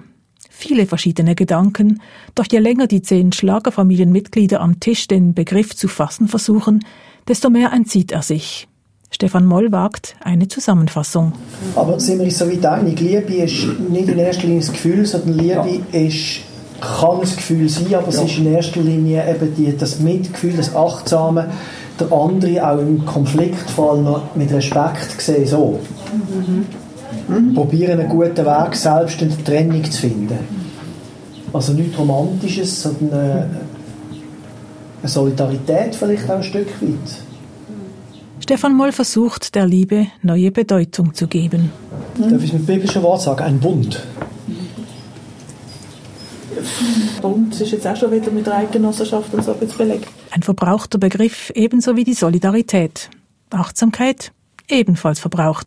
Viele 0.49 0.85
verschiedene 0.85 1.35
Gedanken, 1.35 1.99
doch 2.35 2.45
je 2.49 2.59
länger 2.59 2.87
die 2.87 3.01
zehn 3.01 3.33
Schlagerfamilienmitglieder 3.33 4.61
am 4.61 4.79
Tisch 4.79 5.07
den 5.07 5.33
Begriff 5.33 5.75
zu 5.75 5.87
fassen 5.89 6.27
versuchen, 6.29 6.85
desto 7.27 7.49
mehr 7.49 7.73
entzieht 7.73 8.11
er 8.11 8.21
sich. 8.21 8.67
Stefan 9.13 9.45
Moll 9.45 9.71
wagt 9.71 10.15
eine 10.23 10.47
Zusammenfassung. 10.47 11.33
Aber 11.75 11.99
sind 11.99 12.17
wir 12.17 12.25
uns 12.25 12.39
so 12.39 12.49
weit 12.49 12.65
einig, 12.65 12.99
Liebe 12.99 13.35
ist 13.35 13.67
nicht 13.89 14.09
in 14.09 14.17
erster 14.17 14.47
Linie 14.47 14.61
das 14.61 14.71
Gefühl, 14.71 15.05
sondern 15.05 15.37
Liebe 15.37 15.81
ist, 15.91 16.39
kann 16.81 17.19
ein 17.19 17.21
Gefühl 17.21 17.69
sein, 17.69 17.93
aber 17.93 18.07
es 18.07 18.19
ist 18.19 18.39
in 18.39 18.51
erster 18.51 18.81
Linie 18.81 19.23
eben 19.29 19.53
die, 19.55 19.77
das 19.77 19.99
Mitgefühl, 19.99 20.53
das 20.57 20.75
Achtsame, 20.75 21.51
der 21.99 22.11
andere 22.11 22.67
auch 22.67 22.79
im 22.79 23.05
Konfliktfall 23.05 24.01
noch 24.01 24.35
mit 24.35 24.51
Respekt 24.51 25.21
sehen, 25.21 25.45
so. 25.45 25.79
Probieren 27.53 27.99
einen 27.99 28.09
guten 28.09 28.45
Weg, 28.45 28.75
selbst 28.75 29.21
in 29.21 29.29
der 29.29 29.43
Trennung 29.43 29.83
zu 29.83 30.01
finden. 30.01 30.39
Also 31.53 31.73
nichts 31.73 31.99
Romantisches, 31.99 32.81
sondern 32.81 33.13
eine, 33.13 33.49
eine 35.01 35.09
Solidarität 35.09 35.95
vielleicht 35.95 36.27
auch 36.31 36.37
ein 36.37 36.43
Stück 36.43 36.81
weit. 36.81 37.22
Stefan 38.43 38.75
Moll 38.75 38.91
versucht, 38.91 39.55
der 39.55 39.65
Liebe 39.65 40.07
neue 40.21 40.51
Bedeutung 40.51 41.13
zu 41.13 41.27
geben. 41.27 41.71
Darf 42.17 42.43
ich 42.43 42.51
mit 42.51 42.65
biblischen 42.65 43.01
Wort 43.01 43.21
sagen? 43.21 43.41
Ein 43.41 43.57
Bund. 43.57 44.05
Bund 47.21 47.61
ist 47.61 47.71
jetzt 47.71 47.87
auch 47.87 47.95
schon 47.95 48.11
wieder 48.11 48.31
mit 48.31 48.45
der 48.45 48.57
Eidgenossenschaft 48.57 49.33
und 49.33 49.45
so 49.45 49.55
jetzt 49.61 49.77
belegt. 49.77 50.09
Ein 50.31 50.43
verbrauchter 50.43 50.97
Begriff 50.97 51.53
ebenso 51.55 51.95
wie 51.95 52.03
die 52.03 52.15
Solidarität. 52.15 53.09
Achtsamkeit 53.49 54.33
ebenfalls 54.67 55.21
verbraucht. 55.21 55.65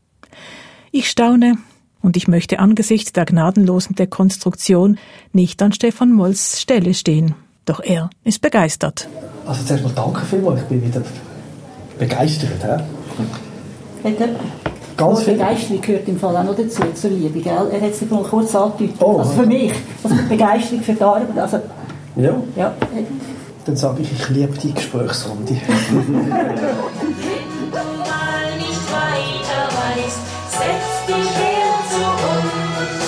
Ich 0.93 1.09
staune 1.09 1.57
und 2.03 2.19
ich 2.19 2.29
möchte 2.29 2.59
angesichts 2.59 3.15
der 3.15 3.25
gnadenlosen 3.25 3.97
Dekonstruktion 3.97 4.99
nicht 5.33 5.62
an 5.62 5.73
Stefan 5.73 6.12
Molls 6.12 6.61
Stelle 6.61 6.93
stehen. 6.93 7.35
Doch 7.65 7.81
er 7.81 8.11
ist 8.23 8.43
begeistert. 8.43 9.09
Also 9.47 9.65
zuerst 9.65 9.83
mal 9.83 9.93
danke 9.95 10.27
vielmals, 10.27 10.61
ich 10.61 10.69
bin 10.69 10.87
wieder 10.87 11.03
begeistert. 11.98 12.50
He? 12.62 12.68
Hat 14.09 14.20
er 14.20 14.28
Ganz 14.96 15.18
die 15.18 15.24
viel. 15.26 15.35
Begeisterung 15.35 15.80
gehört 15.82 16.09
im 16.09 16.18
Fall 16.18 16.37
auch 16.37 16.44
noch 16.44 16.56
dazu, 16.56 16.82
zur 16.94 17.11
Liebe, 17.11 17.40
gell? 17.40 17.52
Er 17.70 17.80
hat 17.80 17.90
es 17.90 18.00
mal 18.11 18.22
kurz 18.22 18.54
angedeutet. 18.54 18.96
Oh. 19.00 19.18
Also 19.18 19.32
für 19.32 19.46
mich, 19.46 19.72
also 20.02 20.16
Begeisterung 20.28 20.82
für 20.82 20.92
die 20.94 21.02
Arbeit, 21.02 21.26
also 21.37 21.59
Ja, 22.16 22.35
ja, 22.56 22.72
dann 23.66 23.76
sage 23.76 24.00
ich, 24.02 24.11
ich 24.12 24.28
liebe 24.30 24.56
die 24.59 24.72
Gesprächsrunde. 24.72 25.52
mal 25.52 25.61
nicht 28.56 28.92
weiter 28.92 29.68
weißt, 29.68 30.20
setz 30.50 31.06
dich 31.06 31.30
her 31.37 31.74
zu 31.90 32.02
uns. 32.30 33.04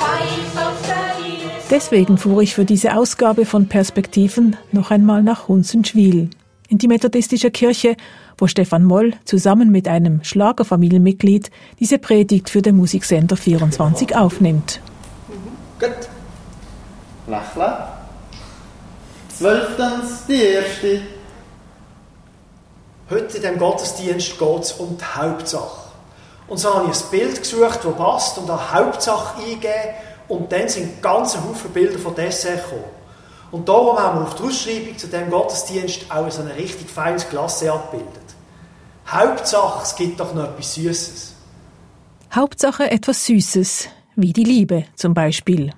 Pfeif 0.00 0.52
auf 0.66 0.78
deine 0.88 1.50
Deswegen 1.70 2.18
fuhr 2.18 2.42
ich 2.42 2.54
für 2.54 2.64
diese 2.64 2.96
Ausgabe 2.96 3.44
von 3.44 3.68
Perspektiven 3.68 4.56
noch 4.72 4.90
einmal 4.90 5.22
nach 5.22 5.46
Hunsenschwil, 5.48 6.30
in 6.74 6.78
die 6.78 6.88
methodistische 6.88 7.52
Kirche, 7.52 7.96
wo 8.36 8.48
Stefan 8.48 8.82
Moll 8.82 9.12
zusammen 9.24 9.70
mit 9.70 9.86
einem 9.86 10.24
Schlagerfamilienmitglied 10.24 11.52
diese 11.78 11.98
Predigt 11.98 12.50
für 12.50 12.62
den 12.62 12.74
Musiksender 12.74 13.36
24 13.36 14.16
aufnimmt. 14.16 14.80
Gut. 15.78 16.08
Lächeln. 17.28 17.74
Zwölftens, 19.28 20.26
die 20.26 20.42
erste. 20.42 21.00
Heute 23.08 23.36
in 23.36 23.42
diesem 23.42 23.58
Gottesdienst 23.60 24.36
geht 24.36 24.60
es 24.60 24.72
um 24.72 24.98
die 24.98 25.04
Hauptsache. 25.04 25.90
Und 26.48 26.58
so 26.58 26.74
habe 26.74 26.90
ich 26.90 26.96
ein 26.96 27.10
Bild 27.12 27.38
gesucht, 27.38 27.84
das 27.84 27.96
passt, 27.96 28.38
und 28.38 28.50
an 28.50 28.72
Hauptsache 28.74 29.40
eingegeben. 29.40 29.94
Und 30.26 30.50
dann 30.50 30.68
sind 30.68 31.00
ganze 31.00 31.38
Haufen 31.38 31.70
Bilder 31.70 32.00
von 32.00 32.16
Dessert 32.16 32.64
gekommen. 32.64 33.03
Und 33.54 33.68
darum 33.68 33.96
haben 33.96 34.18
wir 34.18 34.26
auf 34.26 34.34
der 34.34 34.46
Ausschreibung 34.46 34.98
zu 34.98 35.06
diesem 35.06 35.30
Gottesdienst 35.30 36.10
auch 36.10 36.28
so 36.28 36.42
ein 36.42 36.48
richtig 36.48 36.90
feines 36.90 37.30
Glasse 37.30 37.72
abgebildet. 37.72 38.24
Hauptsache, 39.06 39.84
es 39.84 39.94
gibt 39.94 40.18
doch 40.18 40.34
noch 40.34 40.42
etwas 40.42 40.74
Süßes. 40.74 41.34
Hauptsache 42.34 42.90
etwas 42.90 43.24
Süßes, 43.26 43.90
wie 44.16 44.32
die 44.32 44.42
Liebe 44.42 44.86
zum 44.96 45.14
Beispiel. 45.14 45.70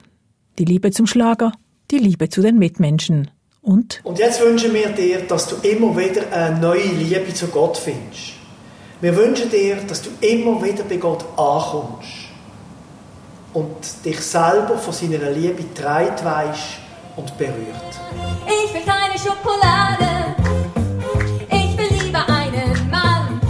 Die 0.58 0.64
Liebe 0.64 0.90
zum 0.90 1.06
Schlager, 1.06 1.52
die 1.90 1.98
Liebe 1.98 2.30
zu 2.30 2.40
den 2.40 2.56
Mitmenschen. 2.58 3.30
Und 3.60 4.00
Und 4.04 4.18
jetzt 4.18 4.40
wünschen 4.40 4.72
wir 4.72 4.88
dir, 4.88 5.26
dass 5.26 5.46
du 5.46 5.56
immer 5.56 5.94
wieder 5.98 6.32
eine 6.32 6.58
neue 6.58 6.86
Liebe 6.86 7.34
zu 7.34 7.48
Gott 7.48 7.76
findest. 7.76 8.36
Wir 9.02 9.14
wünschen 9.14 9.50
dir, 9.50 9.76
dass 9.86 10.00
du 10.00 10.08
immer 10.22 10.64
wieder 10.64 10.82
bei 10.84 10.96
Gott 10.96 11.26
ankommst 11.36 12.08
und 13.52 13.76
dich 14.02 14.18
selber 14.22 14.78
von 14.78 14.94
seiner 14.94 15.30
Liebe 15.30 15.62
getragen 15.62 16.24
weisst 16.24 16.85
und 17.16 17.36
berührt. 17.38 18.00
Ich 18.46 18.74
will 18.74 18.82
keine 18.84 19.18
Schokolade. 19.18 20.36
Ich 21.50 21.76
will 21.76 22.04
lieber 22.04 22.28
einen 22.28 22.90
Mann. 22.90 23.40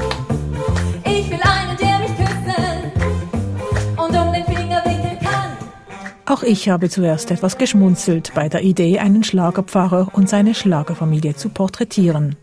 Ich 1.05 1.31
will 1.31 1.41
einen, 1.43 1.77
der 1.77 1.99
mich 1.99 2.17
küssen 2.17 2.93
und 3.97 4.17
um 4.17 4.33
den 4.33 4.45
Finger 4.45 4.83
wickeln 4.85 5.19
kann. 5.21 5.57
auch 6.27 6.43
ich 6.43 6.69
habe 6.69 6.89
zuerst 6.89 7.31
etwas 7.31 7.59
geschmunzelt 7.59 8.33
bei 8.35 8.49
der 8.49 8.63
Idee, 8.63 8.99
einen 8.99 9.25
Schlagerpfarrer 9.25 10.09
und 10.13 10.29
seine 10.29 10.55
Schlagerfamilie 10.55 11.37
zu 11.37 11.49
porträtieren. 11.49 12.37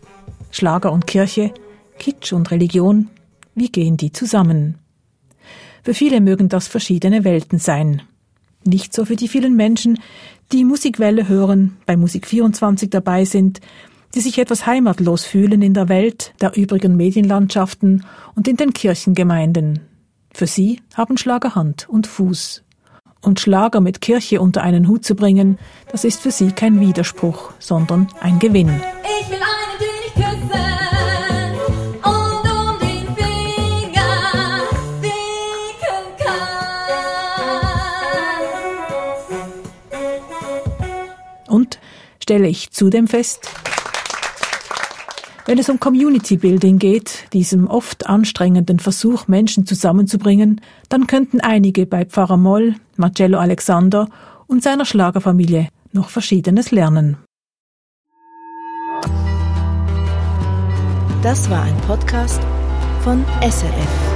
Schlager 0.50 0.92
und 0.92 1.06
Kirche, 1.06 1.52
Kitsch 1.98 2.32
und 2.32 2.50
Religion, 2.50 3.08
wie 3.54 3.70
gehen 3.70 3.96
die 3.96 4.12
zusammen? 4.12 4.78
Für 5.82 5.94
viele 5.94 6.20
mögen 6.20 6.48
das 6.48 6.66
verschiedene 6.66 7.24
Welten 7.24 7.58
sein. 7.58 8.02
Nicht 8.64 8.94
so 8.94 9.04
für 9.04 9.16
die 9.16 9.28
vielen 9.28 9.54
Menschen, 9.54 9.98
die 10.52 10.64
Musikwelle 10.64 11.28
hören, 11.28 11.76
bei 11.86 11.96
Musik 11.96 12.26
24 12.26 12.90
dabei 12.90 13.24
sind, 13.24 13.60
die 14.14 14.20
sich 14.20 14.38
etwas 14.38 14.66
heimatlos 14.66 15.24
fühlen 15.24 15.62
in 15.62 15.74
der 15.74 15.88
Welt 15.88 16.34
der 16.40 16.56
übrigen 16.56 16.96
Medienlandschaften 16.96 18.04
und 18.34 18.46
in 18.46 18.56
den 18.56 18.72
Kirchengemeinden. 18.72 19.80
Für 20.32 20.46
sie 20.46 20.80
haben 20.94 21.16
Schlager 21.16 21.54
Hand 21.54 21.88
und 21.88 22.06
Fuß. 22.06 22.62
Und 23.20 23.40
Schlager 23.40 23.80
mit 23.80 24.00
Kirche 24.00 24.40
unter 24.40 24.62
einen 24.62 24.86
Hut 24.86 25.04
zu 25.04 25.14
bringen, 25.14 25.58
das 25.90 26.04
ist 26.04 26.20
für 26.20 26.30
sie 26.30 26.52
kein 26.52 26.78
Widerspruch, 26.80 27.52
sondern 27.58 28.08
ein 28.20 28.38
Gewinn. 28.38 28.68
Ich 28.68 29.30
will 29.30 29.36
einen, 29.36 29.63
stelle 42.24 42.48
ich 42.48 42.70
zudem 42.70 43.06
fest, 43.06 43.50
wenn 45.44 45.58
es 45.58 45.68
um 45.68 45.78
Community 45.78 46.38
Building 46.38 46.78
geht, 46.78 47.30
diesem 47.34 47.66
oft 47.66 48.06
anstrengenden 48.06 48.78
Versuch, 48.78 49.28
Menschen 49.28 49.66
zusammenzubringen, 49.66 50.62
dann 50.88 51.06
könnten 51.06 51.42
einige 51.42 51.84
bei 51.84 52.06
Pfarrer 52.06 52.38
Moll, 52.38 52.76
Marcello 52.96 53.38
Alexander 53.38 54.08
und 54.46 54.62
seiner 54.62 54.86
Schlagerfamilie 54.86 55.68
noch 55.92 56.08
Verschiedenes 56.08 56.70
lernen. 56.70 57.18
Das 61.22 61.50
war 61.50 61.62
ein 61.62 61.76
Podcast 61.86 62.40
von 63.02 63.22
SRF. 63.42 64.13